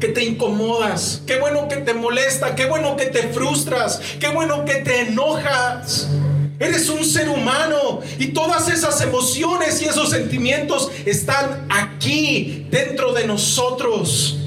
que 0.00 0.08
te 0.08 0.24
incomodas, 0.24 1.22
qué 1.26 1.40
bueno 1.40 1.66
que 1.66 1.78
te 1.78 1.92
molesta, 1.92 2.54
qué 2.54 2.66
bueno 2.66 2.96
que 2.96 3.06
te 3.06 3.28
frustras, 3.28 4.00
qué 4.20 4.28
bueno 4.28 4.64
que 4.64 4.76
te 4.76 5.00
enojas. 5.00 6.08
Eres 6.60 6.88
un 6.88 7.04
ser 7.04 7.28
humano 7.28 8.00
y 8.18 8.28
todas 8.28 8.68
esas 8.68 9.00
emociones 9.00 9.80
y 9.82 9.86
esos 9.86 10.10
sentimientos 10.10 10.90
están 11.04 11.66
aquí 11.70 12.66
dentro 12.70 13.12
de 13.12 13.26
nosotros. 13.26 14.38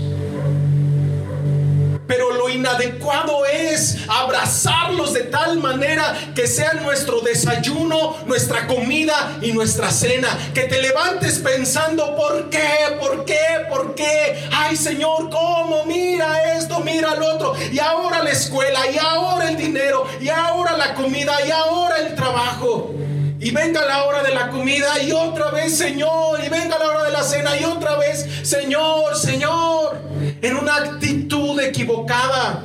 Pero 2.12 2.34
lo 2.34 2.50
inadecuado 2.50 3.46
es 3.46 4.00
abrazarlos 4.10 5.14
de 5.14 5.22
tal 5.22 5.60
manera 5.60 6.14
que 6.36 6.46
sean 6.46 6.84
nuestro 6.84 7.22
desayuno, 7.22 8.18
nuestra 8.26 8.68
comida 8.68 9.38
y 9.42 9.54
nuestra 9.54 9.90
cena. 9.92 10.28
Que 10.54 10.64
te 10.64 10.82
levantes 10.82 11.40
pensando, 11.40 12.14
¿por 12.18 12.50
qué? 12.50 12.98
¿Por 13.00 13.24
qué? 13.24 13.40
¿Por 13.70 13.96
qué? 13.96 14.44
Ay 14.52 14.76
Señor, 14.76 15.30
¿cómo? 15.30 15.86
Mira 15.86 16.58
esto, 16.58 16.82
mira 16.82 17.16
lo 17.16 17.34
otro. 17.34 17.56
Y 17.72 17.80
ahora 17.80 18.22
la 18.22 18.32
escuela, 18.32 18.82
y 18.94 18.98
ahora 18.98 19.50
el 19.50 19.56
dinero, 19.56 20.06
y 20.20 20.28
ahora 20.28 20.76
la 20.76 20.94
comida, 20.96 21.34
y 21.48 21.52
ahora 21.52 21.98
el 22.00 22.14
trabajo. 22.14 22.94
Y 23.40 23.52
venga 23.52 23.86
la 23.86 24.04
hora 24.04 24.22
de 24.22 24.36
la 24.36 24.50
comida 24.50 25.02
y 25.02 25.14
otra 25.14 25.50
vez, 25.52 25.78
Señor. 25.78 26.44
Y 26.44 26.50
venga 26.50 26.78
la 26.78 26.90
hora 26.90 27.04
de 27.06 27.12
la 27.12 27.24
cena 27.24 27.58
y 27.58 27.64
otra 27.64 27.96
vez, 27.96 28.28
Señor, 28.44 29.16
Señor 29.16 30.12
en 30.42 30.56
una 30.56 30.76
actitud 30.76 31.60
equivocada. 31.60 32.64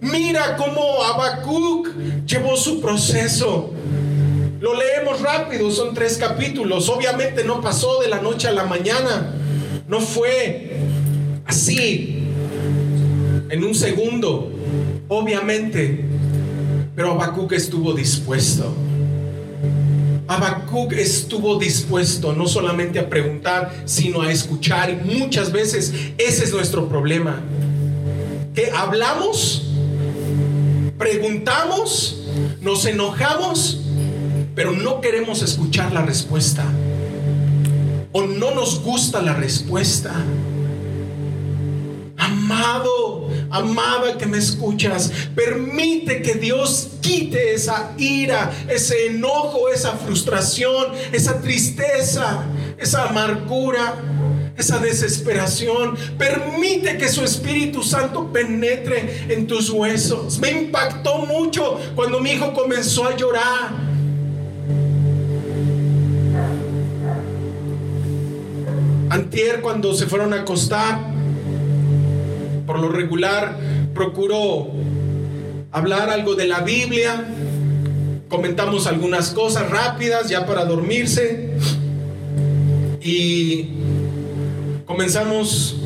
Mira 0.00 0.56
cómo 0.56 1.02
Habacuc 1.02 1.88
llevó 2.26 2.56
su 2.56 2.80
proceso. 2.80 3.72
Lo 4.60 4.74
leemos 4.74 5.20
rápido, 5.20 5.70
son 5.70 5.94
tres 5.94 6.16
capítulos. 6.16 6.88
Obviamente 6.88 7.44
no 7.44 7.60
pasó 7.60 8.00
de 8.00 8.08
la 8.08 8.20
noche 8.20 8.48
a 8.48 8.52
la 8.52 8.64
mañana. 8.64 9.34
No 9.88 10.00
fue 10.00 10.78
así 11.46 12.28
en 13.50 13.64
un 13.64 13.74
segundo, 13.74 14.50
obviamente. 15.08 16.04
Pero 16.96 17.12
Habacuc 17.12 17.52
estuvo 17.52 17.92
dispuesto. 17.92 18.74
Habacuc 20.26 20.92
estuvo 20.92 21.58
dispuesto 21.58 22.32
no 22.32 22.46
solamente 22.46 22.98
a 22.98 23.08
preguntar, 23.08 23.72
sino 23.84 24.22
a 24.22 24.32
escuchar. 24.32 24.90
Y 24.90 25.18
muchas 25.18 25.52
veces 25.52 25.92
ese 26.16 26.44
es 26.44 26.52
nuestro 26.52 26.88
problema. 26.88 27.40
Que 28.54 28.70
hablamos, 28.70 29.70
preguntamos, 30.96 32.24
nos 32.60 32.86
enojamos, 32.86 33.80
pero 34.54 34.72
no 34.72 35.00
queremos 35.00 35.42
escuchar 35.42 35.92
la 35.92 36.02
respuesta. 36.02 36.64
O 38.12 38.22
no 38.22 38.54
nos 38.54 38.80
gusta 38.80 39.20
la 39.20 39.34
respuesta. 39.34 40.14
Amado, 42.16 43.23
amada 43.54 44.18
que 44.18 44.26
me 44.26 44.38
escuchas, 44.38 45.12
permite 45.36 46.22
que 46.22 46.34
Dios 46.34 46.88
quite 47.00 47.54
esa 47.54 47.92
ira, 47.96 48.52
ese 48.68 49.06
enojo, 49.06 49.68
esa 49.68 49.92
frustración, 49.92 50.86
esa 51.12 51.40
tristeza, 51.40 52.42
esa 52.78 53.08
amargura, 53.08 53.94
esa 54.58 54.78
desesperación. 54.78 55.96
Permite 56.18 56.98
que 56.98 57.08
su 57.08 57.22
Espíritu 57.22 57.84
Santo 57.84 58.32
penetre 58.32 59.26
en 59.28 59.46
tus 59.46 59.70
huesos. 59.70 60.40
Me 60.40 60.50
impactó 60.50 61.18
mucho 61.18 61.78
cuando 61.94 62.18
mi 62.18 62.32
hijo 62.32 62.52
comenzó 62.52 63.06
a 63.06 63.16
llorar. 63.16 63.84
Antier 69.10 69.60
cuando 69.60 69.94
se 69.94 70.06
fueron 70.06 70.32
a 70.32 70.40
acostar, 70.40 71.13
por 72.66 72.78
lo 72.78 72.88
regular 72.88 73.58
procuro 73.94 74.70
hablar 75.72 76.10
algo 76.10 76.34
de 76.34 76.46
la 76.46 76.60
Biblia, 76.60 77.24
comentamos 78.28 78.86
algunas 78.86 79.30
cosas 79.30 79.70
rápidas 79.70 80.28
ya 80.28 80.46
para 80.46 80.64
dormirse 80.64 81.50
y 83.00 83.68
comenzamos 84.86 85.76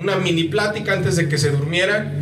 una 0.00 0.16
mini 0.16 0.44
plática 0.44 0.92
antes 0.92 1.16
de 1.16 1.28
que 1.28 1.38
se 1.38 1.50
durmieran. 1.50 2.20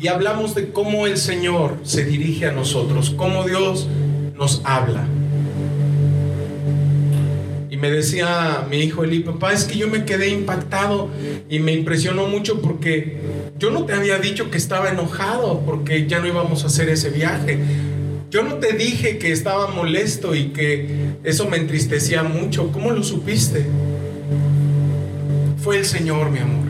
Y 0.00 0.06
hablamos 0.06 0.54
de 0.54 0.70
cómo 0.70 1.06
el 1.06 1.16
Señor 1.16 1.78
se 1.82 2.04
dirige 2.04 2.46
a 2.46 2.52
nosotros, 2.52 3.10
cómo 3.10 3.44
Dios 3.44 3.88
nos 4.36 4.62
habla 4.64 5.08
me 7.80 7.90
decía 7.90 8.66
mi 8.68 8.78
hijo 8.78 9.04
Eli, 9.04 9.20
papá, 9.20 9.52
es 9.52 9.64
que 9.64 9.78
yo 9.78 9.88
me 9.88 10.04
quedé 10.04 10.28
impactado 10.28 11.08
y 11.48 11.58
me 11.60 11.72
impresionó 11.72 12.26
mucho 12.26 12.60
porque 12.60 13.18
yo 13.58 13.70
no 13.70 13.84
te 13.84 13.92
había 13.92 14.18
dicho 14.18 14.50
que 14.50 14.58
estaba 14.58 14.90
enojado 14.90 15.60
porque 15.64 16.06
ya 16.06 16.20
no 16.20 16.26
íbamos 16.26 16.64
a 16.64 16.66
hacer 16.66 16.88
ese 16.88 17.10
viaje. 17.10 17.58
Yo 18.30 18.42
no 18.42 18.56
te 18.56 18.74
dije 18.74 19.18
que 19.18 19.32
estaba 19.32 19.68
molesto 19.68 20.34
y 20.34 20.48
que 20.48 21.14
eso 21.24 21.48
me 21.48 21.56
entristecía 21.56 22.22
mucho. 22.22 22.70
¿Cómo 22.72 22.90
lo 22.90 23.02
supiste? 23.02 23.64
Fue 25.62 25.78
el 25.78 25.84
Señor, 25.84 26.30
mi 26.30 26.38
amor. 26.38 26.68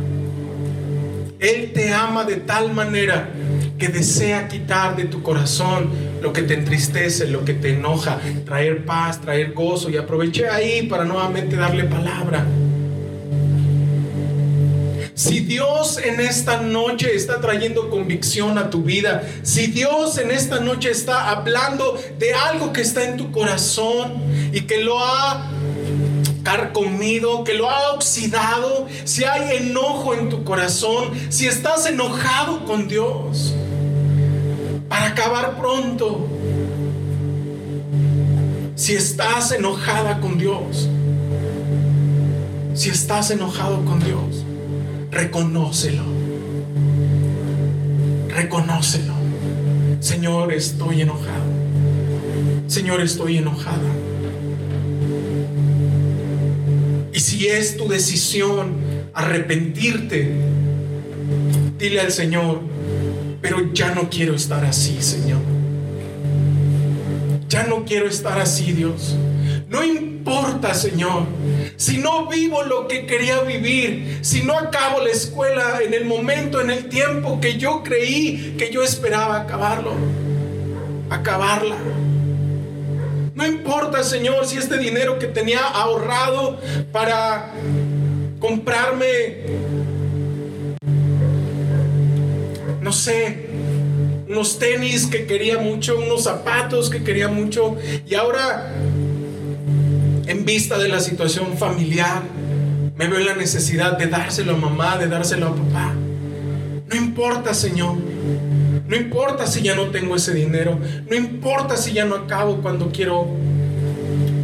Él 1.41 1.73
te 1.73 1.93
ama 1.93 2.25
de 2.25 2.37
tal 2.37 2.73
manera 2.73 3.31
que 3.79 3.89
desea 3.89 4.49
quitar 4.49 4.97
de 4.97 5.05
tu 5.05 5.23
corazón 5.23 5.89
lo 6.21 6.33
que 6.33 6.43
te 6.43 6.55
entristece, 6.55 7.27
lo 7.27 7.45
que 7.45 7.55
te 7.55 7.75
enoja, 7.75 8.21
traer 8.45 8.85
paz, 8.85 9.21
traer 9.21 9.53
gozo. 9.53 9.91
Y 9.91 9.97
aproveché 9.97 10.49
ahí 10.49 10.83
para 10.83 11.05
nuevamente 11.05 11.57
darle 11.57 11.85
palabra. 11.85 12.45
Si 15.19 15.41
Dios 15.41 15.99
en 15.99 16.21
esta 16.21 16.61
noche 16.61 17.17
está 17.17 17.41
trayendo 17.41 17.91
convicción 17.91 18.57
a 18.57 18.71
tu 18.71 18.85
vida, 18.85 19.29
si 19.43 19.67
Dios 19.67 20.17
en 20.19 20.31
esta 20.31 20.61
noche 20.61 20.93
está 20.93 21.31
hablando 21.31 22.01
de 22.21 22.35
algo 22.35 22.73
que 22.73 22.83
está 22.83 23.03
en 23.03 23.17
tu 23.17 23.33
corazón 23.33 24.23
y 24.53 24.61
que 24.61 24.77
lo 24.85 25.01
ha 25.01 25.51
carcomido, 26.45 27.43
que 27.43 27.55
lo 27.55 27.69
ha 27.69 27.95
oxidado, 27.95 28.87
si 29.03 29.25
hay 29.25 29.57
enojo 29.57 30.15
en 30.15 30.29
tu 30.29 30.45
corazón, 30.45 31.11
si 31.31 31.49
estás 31.49 31.85
enojado 31.87 32.65
con 32.65 32.87
Dios, 32.87 33.55
para 34.89 35.09
acabar 35.09 35.57
pronto. 35.59 36.27
Si 38.75 38.95
estás 38.95 39.53
enojada 39.53 40.21
con 40.21 40.39
Dios, 40.39 40.89
si 42.75 42.91
estás 42.91 43.31
enojado 43.31 43.85
con 43.85 43.99
Dios, 43.99 44.45
reconócelo. 45.11 46.05
Reconócelo. 48.29 49.15
Señor, 50.01 50.53
estoy 50.53 51.03
enojado. 51.03 51.49
Señor, 52.69 53.01
estoy 53.01 53.39
enojada. 53.39 53.91
Y 57.13 57.19
si 57.19 57.49
es 57.49 57.77
tu 57.77 57.89
decisión 57.89 58.77
arrepentirte, 59.13 60.37
dile 61.79 62.01
al 62.01 62.13
Señor, 62.13 62.61
pero 63.49 63.73
ya 63.73 63.95
no 63.95 64.11
quiero 64.11 64.35
estar 64.35 64.63
así, 64.63 65.01
Señor. 65.01 65.41
Ya 67.49 67.63
no 67.63 67.87
quiero 67.87 68.07
estar 68.07 68.39
así, 68.39 68.73
Dios. 68.73 69.17
No 69.71 69.83
importa 69.83 70.75
Señor. 70.75 71.23
Si 71.77 71.97
no 71.97 72.27
vivo 72.27 72.63
lo 72.65 72.87
que 72.89 73.07
quería 73.07 73.41
vivir, 73.41 74.19
si 74.21 74.43
no 74.43 74.53
acabo 74.59 75.01
la 75.01 75.09
escuela 75.09 75.79
en 75.83 75.95
el 75.95 76.05
momento, 76.05 76.61
en 76.61 76.69
el 76.69 76.91
tiempo 76.91 77.41
que 77.41 77.57
yo 77.57 77.83
creí 77.83 78.55
que 78.59 78.71
yo 78.71 78.83
esperaba 78.83 79.41
acabarlo, 79.41 79.95
acabarla. 81.09 81.77
No 83.35 83.47
importa, 83.47 84.05
Señor, 84.05 84.47
si 84.47 84.59
este 84.59 84.77
dinero 84.77 85.19
que 85.19 85.27
tenía 85.27 85.61
ahorrado 85.61 86.61
para 86.93 87.55
comprarme, 88.41 89.37
no 92.89 92.93
sé, 92.95 93.51
unos 94.31 94.59
tenis 94.59 95.05
que 95.09 95.27
quería 95.27 95.59
mucho, 95.59 95.99
unos 95.99 96.25
zapatos 96.25 96.89
que 96.89 97.05
quería 97.05 97.29
mucho, 97.29 97.77
y 98.09 98.15
ahora, 98.15 98.73
en 100.27 100.45
vista 100.47 100.79
de 100.79 100.89
la 100.89 100.99
situación 101.01 101.59
familiar, 101.59 102.23
me 102.97 103.07
veo 103.07 103.19
en 103.19 103.27
la 103.27 103.37
necesidad 103.37 103.99
de 103.99 104.07
dárselo 104.07 104.55
a 104.55 104.57
mamá, 104.57 104.97
de 104.97 105.07
dárselo 105.07 105.49
a 105.49 105.55
papá. 105.55 105.93
No 106.89 106.97
importa, 106.97 107.53
Señor. 107.53 107.97
No 108.89 108.97
importa 108.97 109.47
si 109.47 109.61
ya 109.61 109.75
no 109.75 109.91
tengo 109.91 110.17
ese 110.17 110.33
dinero. 110.33 110.79
No 111.11 111.15
importa 111.15 111.77
si 111.77 111.93
ya 111.93 112.07
no 112.07 112.15
acabo 112.15 112.63
cuando 112.63 112.91
quiero, 112.91 113.27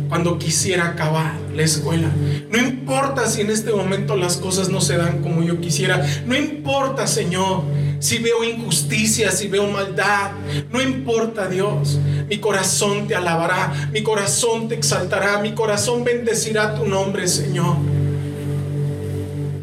cuando 0.09 0.39
quisiera 0.39 0.89
acabar 0.89 1.35
la 1.55 1.63
escuela. 1.63 2.09
No 2.51 2.59
importa 2.59 3.27
si 3.27 3.41
en 3.41 3.51
este 3.51 3.73
momento 3.73 4.17
las 4.17 4.37
cosas 4.37 4.69
no 4.69 4.81
se 4.81 4.97
dan 4.97 5.23
como 5.23 5.43
yo 5.43 5.61
quisiera. 5.61 6.05
No 6.27 6.37
importa, 6.37 7.07
Señor, 7.07 7.63
si 7.99 8.19
veo 8.19 8.45
injusticia, 8.45 9.31
si 9.31 9.49
veo 9.49 9.67
maldad. 9.67 10.33
No 10.71 10.81
importa, 10.81 11.49
Dios. 11.49 11.99
Mi 12.29 12.39
corazón 12.39 13.07
te 13.09 13.15
alabará, 13.15 13.91
mi 13.93 14.03
corazón 14.03 14.69
te 14.69 14.75
exaltará, 14.75 15.39
mi 15.41 15.55
corazón 15.55 16.05
bendecirá 16.05 16.75
tu 16.75 16.87
nombre, 16.87 17.27
Señor. 17.29 17.77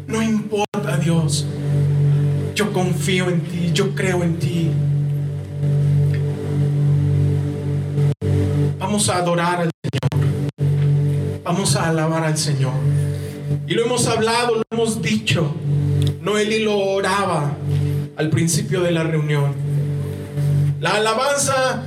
No 0.06 0.22
importa, 0.22 0.98
Dios. 0.98 1.46
Yo 2.54 2.72
confío 2.72 3.30
en 3.30 3.40
ti, 3.40 3.70
yo 3.72 3.94
creo 3.94 4.22
en 4.22 4.38
ti. 4.38 4.70
Vamos 8.78 9.08
a 9.08 9.16
adorar 9.16 9.60
al 9.60 9.71
Vamos 11.44 11.76
a 11.76 11.88
alabar 11.88 12.24
al 12.24 12.38
Señor. 12.38 12.72
Y 13.66 13.74
lo 13.74 13.84
hemos 13.84 14.06
hablado, 14.06 14.56
lo 14.56 14.62
hemos 14.70 15.02
dicho. 15.02 15.54
Noeli 16.20 16.62
lo 16.64 16.78
oraba 16.78 17.52
al 18.16 18.30
principio 18.30 18.80
de 18.82 18.92
la 18.92 19.02
reunión. 19.02 19.52
La 20.80 20.92
alabanza, 20.92 21.82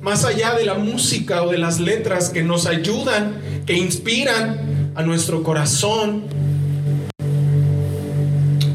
más 0.00 0.24
allá 0.24 0.54
de 0.54 0.64
la 0.64 0.74
música 0.74 1.42
o 1.42 1.50
de 1.50 1.58
las 1.58 1.80
letras 1.80 2.30
que 2.30 2.42
nos 2.42 2.66
ayudan, 2.66 3.34
que 3.66 3.74
inspiran 3.74 4.92
a 4.94 5.02
nuestro 5.02 5.42
corazón, 5.42 6.24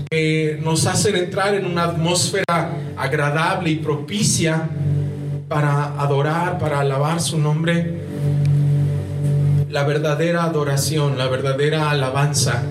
que 0.10 0.60
nos 0.64 0.86
hacen 0.86 1.16
entrar 1.16 1.56
en 1.56 1.66
una 1.66 1.84
atmósfera 1.84 2.78
agradable 2.96 3.72
y 3.72 3.76
propicia 3.76 4.70
para 5.54 6.00
adorar, 6.02 6.58
para 6.58 6.80
alabar 6.80 7.22
su 7.22 7.38
nombre. 7.38 8.02
La 9.70 9.84
verdadera 9.84 10.44
adoración, 10.44 11.18
la 11.18 11.28
verdadera 11.28 11.90
alabanza 11.90 12.64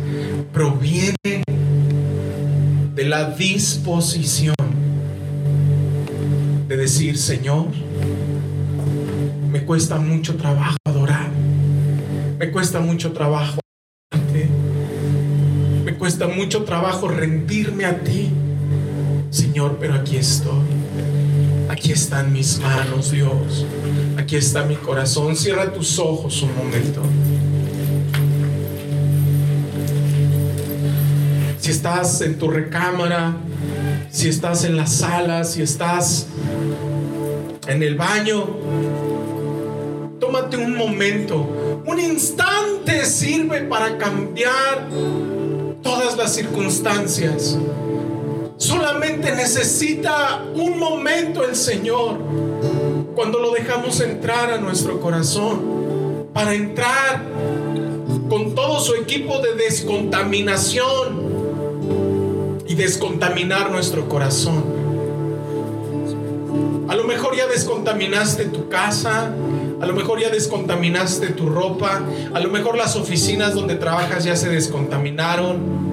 proviene 0.53 1.43
de 2.95 3.05
la 3.05 3.31
disposición 3.31 4.55
de 6.69 6.77
decir, 6.77 7.19
Señor, 7.19 7.67
me 9.51 9.65
cuesta 9.65 9.99
mucho 9.99 10.37
trabajo 10.37 10.77
adorar, 10.85 11.29
me 12.39 12.51
cuesta 12.51 12.81
mucho 12.81 13.13
trabajo 13.13 13.63
cuesta 16.03 16.27
mucho 16.27 16.65
trabajo 16.65 17.07
rendirme 17.07 17.85
a 17.85 18.01
ti, 18.01 18.29
Señor, 19.31 19.77
pero 19.79 19.95
aquí 19.95 20.17
estoy. 20.17 20.82
Aquí 21.69 21.93
están 21.93 22.33
mis 22.33 22.59
manos, 22.61 23.11
Dios. 23.11 23.67
Aquí 24.17 24.37
está 24.37 24.65
mi 24.65 24.77
corazón. 24.77 25.37
Cierra 25.37 25.73
tus 25.73 25.99
ojos 25.99 26.43
un 26.43 26.55
momento. 26.57 27.03
Si 31.59 31.71
estás 31.71 32.21
en 32.21 32.39
tu 32.39 32.51
recámara, 32.51 33.37
si 34.11 34.29
estás 34.29 34.65
en 34.65 34.77
la 34.77 34.87
sala, 34.87 35.45
si 35.45 35.63
estás 35.63 36.27
en 37.67 37.83
el 37.83 37.97
baño, 37.97 38.47
tómate 40.21 40.57
un 40.57 40.77
momento. 40.77 41.83
Un 41.87 42.01
instante 42.01 43.05
sirve 43.05 43.63
para 43.63 43.97
cambiar 43.97 44.89
todas 45.83 46.17
las 46.17 46.35
circunstancias. 46.35 47.57
Solamente 48.63 49.35
necesita 49.35 50.41
un 50.55 50.79
momento 50.79 51.43
el 51.43 51.57
Señor 51.57 52.17
cuando 53.13 53.41
lo 53.41 53.51
dejamos 53.51 54.01
entrar 54.01 54.53
a 54.53 54.59
nuestro 54.59 55.01
corazón 55.01 56.29
para 56.33 56.55
entrar 56.55 57.25
con 58.29 58.55
todo 58.55 58.79
su 58.79 58.95
equipo 58.95 59.41
de 59.41 59.57
descontaminación 59.57 61.33
y 62.69 62.77
descontaminar 62.77 63.73
nuestro 63.73 64.09
corazón. 64.09 64.63
A 66.89 66.95
lo 66.95 67.03
mejor 67.03 67.37
ya 67.37 67.49
descontaminaste 67.49 68.45
tu 68.45 68.69
casa, 68.69 69.35
a 69.81 69.87
lo 69.87 69.93
mejor 69.93 70.21
ya 70.21 70.31
descontaminaste 70.31 71.31
tu 71.31 71.49
ropa. 71.49 72.01
A 72.33 72.39
lo 72.39 72.49
mejor 72.49 72.79
las 72.79 72.95
oficinas 72.95 73.55
donde 73.55 73.75
trabajas 73.75 74.23
ya 74.23 74.37
se 74.37 74.49
descontaminaron. 74.49 75.92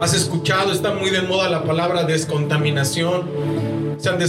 Has 0.00 0.14
escuchado, 0.14 0.72
está 0.72 0.94
muy 0.94 1.10
de 1.10 1.22
moda 1.22 1.48
la 1.48 1.64
palabra 1.64 2.04
descontaminación. 2.04 3.28
Se 3.98 4.08
han 4.08 4.20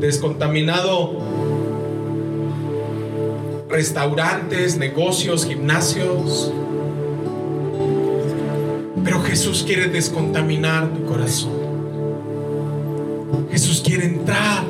descontaminado 0.00 1.18
restaurantes, 3.68 4.76
negocios, 4.76 5.44
gimnasios. 5.44 6.52
Pero 9.04 9.20
Jesús 9.22 9.64
quiere 9.66 9.88
descontaminar 9.88 10.94
tu 10.94 11.04
corazón. 11.04 11.66
Jesús 13.50 13.82
quiere 13.84 14.04
entrar 14.04 14.62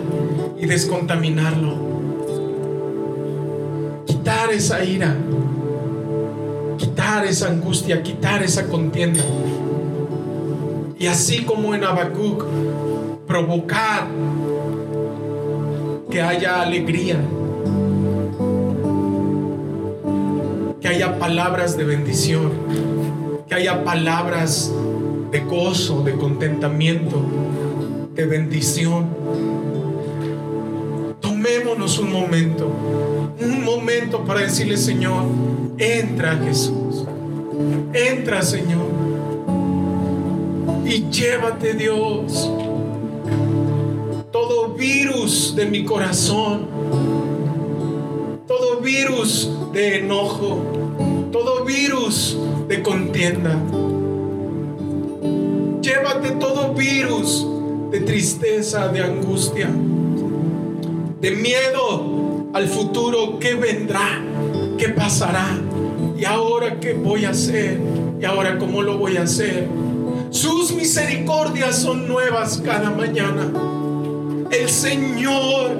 y 0.58 0.64
descontaminarlo 0.64 1.96
quitar 4.26 4.50
esa 4.50 4.82
ira, 4.82 5.14
quitar 6.78 7.24
esa 7.26 7.48
angustia, 7.48 8.02
quitar 8.02 8.42
esa 8.42 8.66
contienda. 8.66 9.22
Y 10.98 11.06
así 11.06 11.44
como 11.44 11.74
en 11.74 11.84
Habacuc, 11.84 12.44
provocar 13.26 14.06
que 16.10 16.22
haya 16.22 16.62
alegría, 16.62 17.20
que 20.80 20.88
haya 20.88 21.18
palabras 21.18 21.76
de 21.76 21.84
bendición, 21.84 22.52
que 23.48 23.54
haya 23.54 23.84
palabras 23.84 24.72
de 25.30 25.40
gozo, 25.40 26.02
de 26.02 26.12
contentamiento, 26.12 27.22
de 28.14 28.26
bendición. 28.26 29.06
Tomémonos 31.20 31.98
un 31.98 32.12
momento 32.12 32.72
un 33.40 33.64
momento 33.64 34.24
para 34.24 34.40
decirle, 34.40 34.76
Señor, 34.76 35.24
entra 35.78 36.36
Jesús, 36.36 37.04
entra 37.92 38.42
Señor, 38.42 38.86
y 40.86 41.10
llévate 41.10 41.74
Dios 41.74 42.48
todo 44.30 44.74
virus 44.74 45.56
de 45.56 45.66
mi 45.66 45.84
corazón, 45.84 46.66
todo 48.46 48.80
virus 48.80 49.50
de 49.72 49.96
enojo, 49.96 50.62
todo 51.32 51.64
virus 51.64 52.38
de 52.68 52.82
contienda. 52.82 53.58
Llévate 55.80 56.32
todo 56.32 56.74
virus 56.74 57.46
de 57.90 58.00
tristeza, 58.00 58.88
de 58.88 59.00
angustia, 59.00 59.70
de 61.20 61.30
miedo, 61.30 62.46
al 62.52 62.68
futuro, 62.68 63.38
¿qué 63.40 63.54
vendrá? 63.54 64.22
¿Qué 64.78 64.90
pasará? 64.90 65.58
¿Y 66.16 66.24
ahora 66.24 66.78
qué 66.78 66.92
voy 66.92 67.24
a 67.24 67.30
hacer? 67.30 67.80
¿Y 68.20 68.24
ahora 68.24 68.58
cómo 68.58 68.82
lo 68.82 68.98
voy 68.98 69.16
a 69.16 69.22
hacer? 69.22 69.66
Sus 70.36 70.70
misericordias 70.70 71.76
son 71.76 72.06
nuevas 72.06 72.60
cada 72.62 72.90
mañana. 72.90 73.50
El 74.50 74.68
Señor 74.68 75.70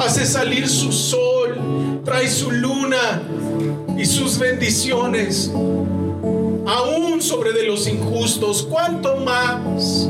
hace 0.00 0.24
salir 0.24 0.66
su 0.66 0.90
sol, 0.90 2.00
trae 2.06 2.26
su 2.26 2.50
luna 2.50 3.20
y 3.98 4.06
sus 4.06 4.38
bendiciones, 4.38 5.50
aún 5.54 7.20
sobre 7.20 7.52
de 7.52 7.64
los 7.64 7.86
injustos. 7.86 8.66
¿Cuánto 8.66 9.18
más 9.18 10.08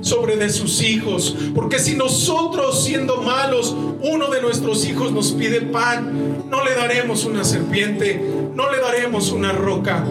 sobre 0.00 0.36
de 0.36 0.50
sus 0.50 0.82
hijos. 0.82 1.34
Porque 1.54 1.78
si 1.78 1.94
nosotros 1.94 2.84
siendo 2.84 3.22
malos, 3.22 3.74
uno 4.02 4.30
de 4.30 4.42
nuestros 4.42 4.84
hijos 4.84 5.12
nos 5.12 5.30
pide 5.32 5.60
pan, 5.60 6.44
no 6.50 6.64
le 6.64 6.74
daremos 6.74 7.24
una 7.24 7.44
serpiente, 7.44 8.20
no 8.54 8.70
le 8.70 8.80
daremos 8.80 9.30
una 9.30 9.52
roca. 9.52 10.04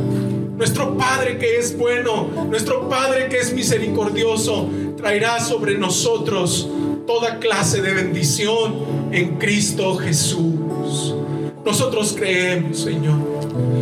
Nuestro 0.61 0.95
Padre 0.95 1.39
que 1.39 1.57
es 1.57 1.75
bueno, 1.75 2.29
nuestro 2.47 2.87
Padre 2.87 3.29
que 3.29 3.39
es 3.39 3.51
misericordioso, 3.51 4.69
traerá 4.95 5.39
sobre 5.39 5.75
nosotros 5.75 6.69
toda 7.07 7.39
clase 7.39 7.81
de 7.81 7.91
bendición 7.95 8.75
en 9.11 9.39
Cristo 9.39 9.95
Jesús. 9.95 11.15
Nosotros 11.65 12.13
creemos, 12.15 12.77
Señor. 12.77 13.17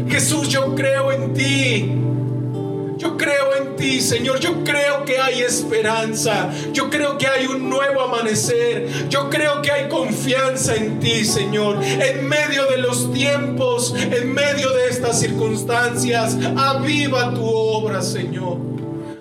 Jesús, 0.08 0.48
yo 0.48 0.74
creo 0.74 1.12
en 1.12 1.34
ti. 1.34 1.92
Yo 3.00 3.16
creo 3.16 3.56
en 3.56 3.78
ti, 3.78 4.02
Señor. 4.02 4.42
Yo 4.42 4.62
creo 4.66 5.06
que 5.06 5.18
hay 5.18 5.42
esperanza. 5.42 6.50
Yo 6.74 6.90
creo 6.90 7.18
que 7.18 7.28
hay 7.28 7.46
un 7.46 7.70
nuevo 7.70 8.02
amanecer. 8.02 9.08
Yo 9.08 9.30
creo 9.30 9.62
que 9.62 9.72
hay 9.72 9.88
confianza 9.88 10.76
en 10.76 11.00
ti, 11.00 11.24
Señor. 11.24 11.82
En 11.82 12.28
medio 12.28 12.66
de 12.66 12.78
los 12.78 13.14
tiempos, 13.14 13.96
en 13.96 14.34
medio 14.34 14.70
de 14.72 14.90
estas 14.90 15.18
circunstancias, 15.18 16.38
aviva 16.58 17.34
tu 17.34 17.46
obra, 17.46 18.02
Señor. 18.02 18.58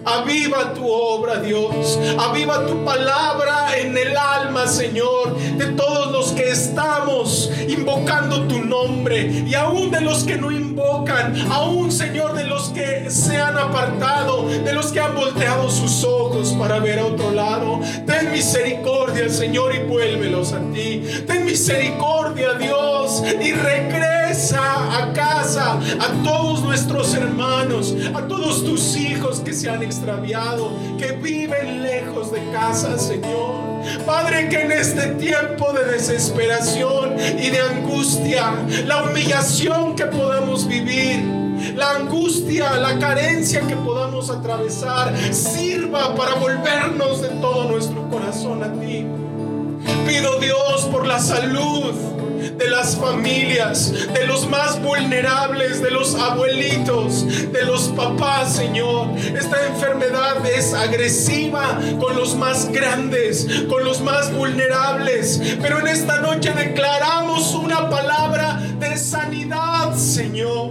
Aviva 0.04 0.74
tu 0.74 0.84
obra, 0.90 1.38
Dios. 1.38 2.00
Aviva 2.18 2.66
tu 2.66 2.84
palabra 2.84 3.78
en 3.78 3.96
el 3.96 4.16
alma, 4.16 4.66
Señor, 4.66 5.36
de 5.56 5.66
todos 5.66 6.10
los 6.10 6.32
que 6.32 6.50
estamos 6.50 6.87
invocando 8.08 8.48
tu 8.48 8.64
nombre 8.64 9.44
y 9.46 9.54
aún 9.54 9.90
de 9.90 10.00
los 10.00 10.24
que 10.24 10.36
no 10.36 10.50
invocan, 10.50 11.34
aún, 11.50 11.92
Señor, 11.92 12.34
de 12.34 12.44
los 12.44 12.70
que 12.70 13.10
se 13.10 13.36
han 13.36 13.56
apartado, 13.58 14.48
de 14.48 14.72
los 14.72 14.92
que 14.92 15.00
han 15.00 15.14
volteado 15.14 15.70
sus 15.70 16.04
ojos 16.04 16.54
para 16.58 16.78
ver 16.78 17.00
a 17.00 17.06
otro 17.06 17.30
lado. 17.32 17.80
Ten 18.06 18.32
misericordia, 18.32 19.28
Señor, 19.28 19.74
y 19.74 19.80
vuélvelos 19.80 20.52
a 20.52 20.60
ti. 20.72 21.02
Ten 21.26 21.44
misericordia, 21.44 22.54
Dios, 22.54 23.22
y 23.24 23.52
regresa 23.52 24.62
a 24.98 25.12
casa 25.12 25.78
a 26.00 26.24
todos 26.24 26.62
nuestros 26.62 27.14
hermanos, 27.14 27.94
a 28.14 28.26
todos 28.26 28.64
tus 28.64 28.96
hijos 28.96 29.40
que 29.40 29.52
se 29.52 29.68
han 29.68 29.82
extraviado, 29.82 30.72
que 30.98 31.12
viven 31.12 31.82
lejos 31.82 32.32
de 32.32 32.40
casa, 32.52 32.98
Señor. 32.98 33.77
Padre, 34.04 34.48
que 34.48 34.62
en 34.62 34.72
este 34.72 35.08
tiempo 35.14 35.72
de 35.72 35.84
desesperación 35.92 37.16
y 37.18 37.50
de 37.50 37.60
angustia, 37.60 38.52
la 38.86 39.02
humillación 39.02 39.94
que 39.94 40.06
podamos 40.06 40.66
vivir, 40.66 41.22
la 41.74 41.92
angustia, 41.92 42.76
la 42.76 42.98
carencia 42.98 43.60
que 43.62 43.76
podamos 43.76 44.30
atravesar, 44.30 45.14
sirva 45.32 46.14
para 46.14 46.34
volvernos 46.34 47.22
de 47.22 47.28
todo 47.40 47.64
nuestro 47.68 48.08
corazón 48.08 48.62
a 48.62 48.72
ti. 48.80 49.06
Pido 50.06 50.38
Dios 50.40 50.88
por 50.90 51.06
la 51.06 51.18
salud 51.18 52.17
de 52.38 52.70
las 52.70 52.96
familias, 52.96 53.92
de 54.12 54.26
los 54.26 54.48
más 54.48 54.80
vulnerables, 54.82 55.82
de 55.82 55.90
los 55.90 56.14
abuelitos, 56.14 57.26
de 57.52 57.64
los 57.64 57.88
papás, 57.88 58.56
Señor. 58.56 59.08
Esta 59.16 59.66
enfermedad 59.66 60.44
es 60.46 60.74
agresiva 60.74 61.78
con 62.00 62.16
los 62.16 62.34
más 62.36 62.70
grandes, 62.70 63.46
con 63.68 63.84
los 63.84 64.00
más 64.00 64.32
vulnerables. 64.32 65.40
Pero 65.60 65.80
en 65.80 65.88
esta 65.88 66.20
noche 66.20 66.52
declaramos 66.52 67.54
una 67.54 67.88
palabra 67.88 68.60
de 68.78 68.96
sanidad, 68.96 69.94
Señor. 69.94 70.70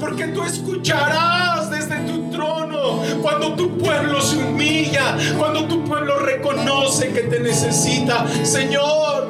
Porque 0.00 0.28
tú 0.28 0.42
escucharás 0.42 1.70
desde 1.70 1.96
tu 2.06 2.30
trono 2.30 3.02
cuando 3.22 3.54
tu 3.54 3.76
pueblo 3.78 4.20
se 4.20 4.36
humilla, 4.36 5.16
cuando 5.38 5.66
tu 5.66 5.84
pueblo 5.84 6.18
reconoce 6.18 7.12
que 7.12 7.22
te 7.22 7.40
necesita. 7.40 8.26
Señor, 8.42 9.28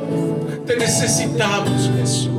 te 0.66 0.76
necesitamos, 0.76 1.90
Jesús. 1.96 2.32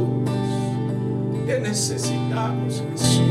Te 1.46 1.60
necesitamos, 1.62 2.84
Jesús. 2.92 3.22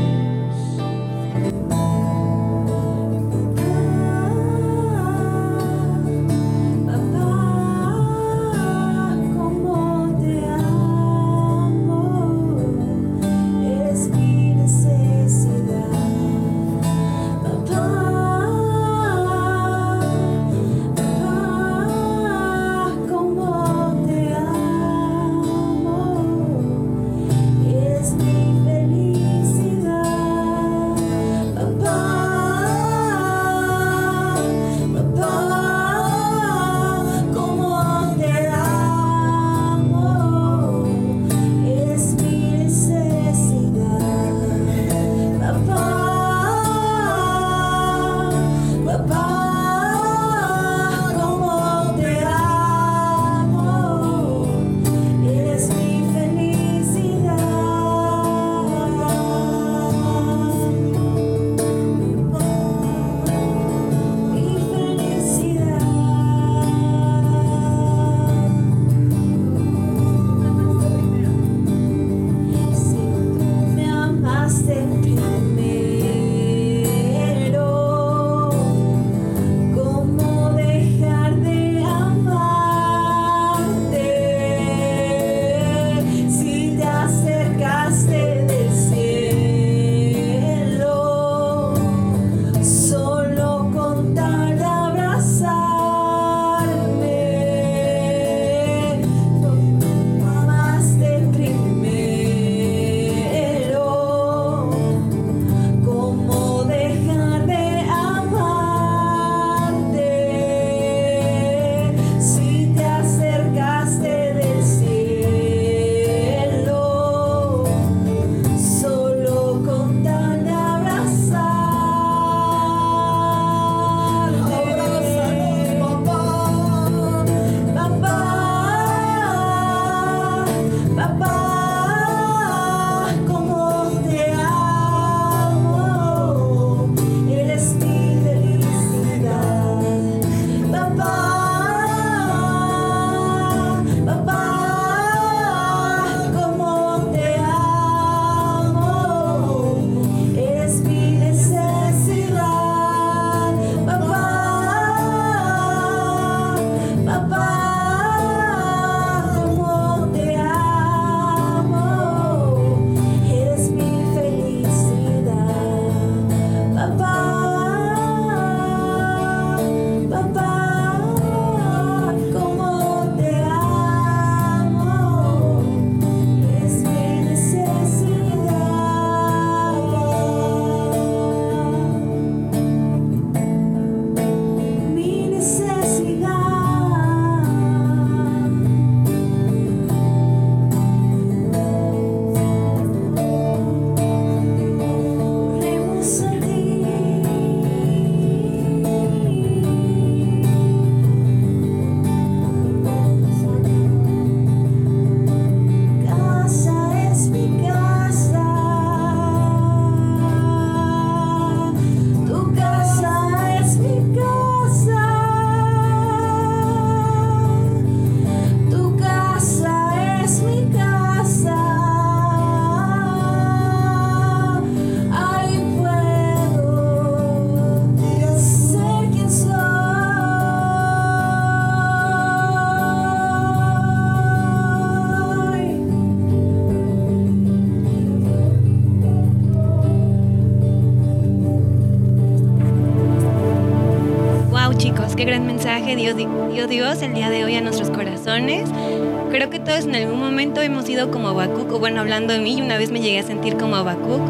Momento 250.57 250.61
hemos 250.61 250.85
sido 250.85 251.11
como 251.11 251.27
Habacuc, 251.29 251.71
o 251.71 251.79
bueno, 251.79 252.01
hablando 252.01 252.33
de 252.33 252.39
mí, 252.39 252.59
una 252.61 252.77
vez 252.77 252.89
me 252.89 252.99
llegué 252.99 253.19
a 253.19 253.23
sentir 253.23 253.57
como 253.57 253.75
Habacuc, 253.75 254.21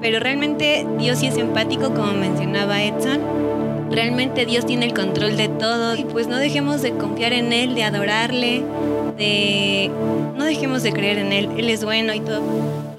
pero 0.00 0.18
realmente 0.18 0.86
Dios 0.98 1.18
sí 1.18 1.26
es 1.26 1.36
empático, 1.36 1.92
como 1.92 2.12
mencionaba 2.12 2.82
Edson. 2.82 3.20
Realmente 3.90 4.46
Dios 4.46 4.66
tiene 4.66 4.86
el 4.86 4.94
control 4.94 5.36
de 5.36 5.48
todo 5.48 5.94
y 5.96 6.04
pues 6.04 6.26
no 6.26 6.36
dejemos 6.36 6.82
de 6.82 6.92
confiar 6.92 7.32
en 7.32 7.52
Él, 7.52 7.74
de 7.74 7.84
adorarle, 7.84 8.62
de... 9.18 9.90
No 10.36 10.44
dejemos 10.44 10.82
de 10.82 10.92
creer 10.92 11.18
en 11.18 11.32
Él, 11.32 11.48
Él 11.56 11.68
es 11.68 11.84
bueno 11.84 12.14
y 12.14 12.20
todo. 12.20 12.42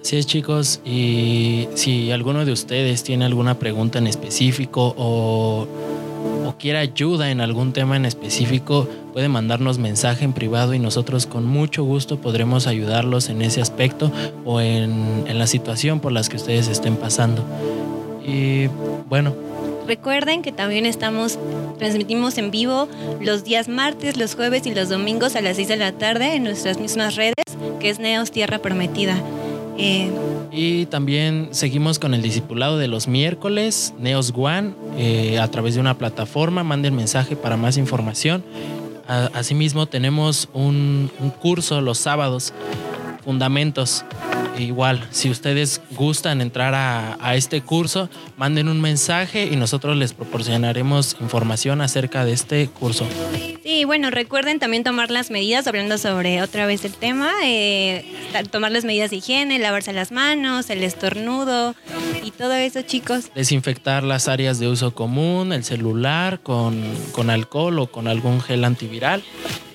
Así 0.01 0.17
es 0.17 0.27
chicos, 0.27 0.79
y 0.85 1.67
si 1.73 2.11
alguno 2.11 2.45
de 2.45 2.51
ustedes 2.51 3.03
tiene 3.03 3.25
alguna 3.25 3.57
pregunta 3.57 3.97
en 3.97 4.07
específico 4.07 4.93
o, 4.95 5.67
o 6.45 6.55
quiere 6.59 6.77
ayuda 6.77 7.31
en 7.31 7.41
algún 7.41 7.73
tema 7.73 7.95
en 7.95 8.05
específico, 8.05 8.87
puede 9.15 9.29
mandarnos 9.29 9.77
mensaje 9.77 10.25
en 10.25 10.33
privado 10.33 10.73
y 10.73 10.79
nosotros 10.79 11.25
con 11.25 11.45
mucho 11.45 11.85
gusto 11.85 12.19
podremos 12.19 12.67
ayudarlos 12.67 13.29
en 13.29 13.41
ese 13.41 13.61
aspecto 13.61 14.11
o 14.43 14.59
en, 14.59 15.23
en 15.25 15.39
la 15.39 15.47
situación 15.47 16.01
por 16.01 16.11
las 16.11 16.27
que 16.27 16.35
ustedes 16.35 16.67
estén 16.67 16.97
pasando. 16.97 17.41
Y 18.27 18.67
bueno, 19.07 19.33
Recuerden 19.87 20.41
que 20.41 20.51
también 20.51 20.85
estamos, 20.85 21.39
transmitimos 21.77 22.37
en 22.39 22.51
vivo 22.51 22.89
los 23.21 23.45
días 23.45 23.69
martes, 23.69 24.17
los 24.17 24.35
jueves 24.35 24.65
y 24.65 24.73
los 24.73 24.89
domingos 24.89 25.37
a 25.37 25.41
las 25.41 25.55
6 25.55 25.67
de 25.69 25.77
la 25.77 25.93
tarde 25.93 26.33
en 26.33 26.43
nuestras 26.43 26.79
mismas 26.79 27.15
redes, 27.15 27.35
que 27.79 27.89
es 27.89 27.99
Neos 27.99 28.31
Tierra 28.31 28.57
Prometida. 28.57 29.15
Eh, 29.77 30.09
y 30.51 30.87
también 30.87 31.49
seguimos 31.51 31.99
con 31.99 32.13
el 32.15 32.21
discipulado 32.21 32.77
de 32.77 32.87
los 32.87 33.07
miércoles, 33.07 33.93
Neos 33.99 34.33
One, 34.35 34.73
eh, 34.97 35.37
a 35.39 35.47
través 35.49 35.75
de 35.75 35.81
una 35.81 35.97
plataforma. 35.97 36.63
Manden 36.63 36.95
mensaje 36.95 37.35
para 37.35 37.55
más 37.55 37.77
información. 37.77 38.43
Asimismo, 39.07 39.85
tenemos 39.85 40.49
un, 40.53 41.11
un 41.19 41.29
curso 41.29 41.81
los 41.81 41.97
sábados, 41.97 42.53
Fundamentos 43.25 44.05
igual, 44.59 45.05
si 45.11 45.29
ustedes 45.29 45.81
gustan 45.91 46.41
entrar 46.41 46.73
a, 46.75 47.35
este 47.35 47.61
curso, 47.61 48.09
manden 48.37 48.69
un 48.69 48.79
mensaje 48.79 49.49
y 49.51 49.55
nosotros 49.55 49.97
les 49.97 50.13
proporcionaremos 50.13 51.17
información 51.19 51.81
acerca 51.81 52.23
de 52.23 52.33
este 52.33 52.67
curso. 52.67 53.05
Sí, 53.63 53.83
bueno, 53.83 54.11
recuerden 54.11 54.59
también 54.59 54.83
tomar 54.83 55.09
las 55.11 55.31
medidas, 55.31 55.67
hablando 55.67 55.97
sobre 55.97 56.41
otra 56.41 56.65
vez 56.65 56.85
el 56.85 56.93
tema, 56.93 57.33
eh, 57.43 58.05
tomar 58.51 58.71
las 58.71 58.85
medidas 58.85 59.09
de 59.09 59.17
higiene, 59.17 59.57
lavarse 59.59 59.91
las 59.91 60.11
manos, 60.11 60.69
el 60.69 60.83
estornudo 60.83 61.75
y 62.23 62.31
todo 62.31 62.53
eso, 62.53 62.83
chicos. 62.83 63.31
Desinfectar 63.33 64.03
las 64.03 64.27
áreas 64.27 64.59
de 64.59 64.67
uso 64.67 64.93
común, 64.93 65.51
el 65.51 65.63
celular 65.63 66.39
con, 66.41 66.81
con 67.11 67.29
alcohol 67.29 67.79
o 67.79 67.87
con 67.87 68.07
algún 68.07 68.39
gel 68.39 68.63
antiviral. 68.63 69.23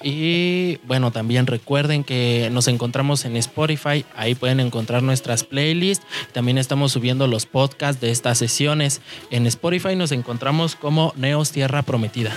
Y 0.02 0.78
bueno, 0.84 1.10
también 1.10 1.46
recuerden 1.46 2.04
que 2.04 2.48
nos 2.50 2.68
encontramos 2.68 3.24
en 3.24 3.36
Spotify, 3.36 4.04
ahí 4.16 4.34
pueden 4.34 4.60
encontrar 4.60 5.02
nuestras 5.02 5.44
playlists. 5.44 6.06
También 6.32 6.58
estamos 6.58 6.92
subiendo 6.92 7.26
los 7.26 7.46
podcasts 7.46 8.00
de 8.00 8.10
estas 8.10 8.38
sesiones. 8.38 9.00
En 9.30 9.46
Spotify 9.46 9.96
nos 9.96 10.12
encontramos 10.12 10.76
como 10.76 11.12
Neos 11.16 11.52
Tierra 11.52 11.82
Prometida. 11.82 12.32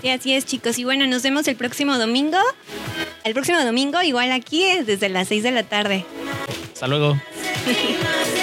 Sí, 0.00 0.08
así 0.08 0.32
es, 0.34 0.46
chicos. 0.46 0.78
Y 0.78 0.84
bueno, 0.84 1.06
nos 1.06 1.22
vemos 1.22 1.46
el 1.48 1.56
próximo 1.56 1.98
domingo. 1.98 2.38
El 3.24 3.34
próximo 3.34 3.62
domingo, 3.64 4.00
igual 4.02 4.32
aquí, 4.32 4.64
desde 4.84 5.08
las 5.08 5.28
6 5.28 5.42
de 5.42 5.50
la 5.50 5.62
tarde. 5.64 6.04
Hasta 6.72 6.86
luego. 6.86 7.20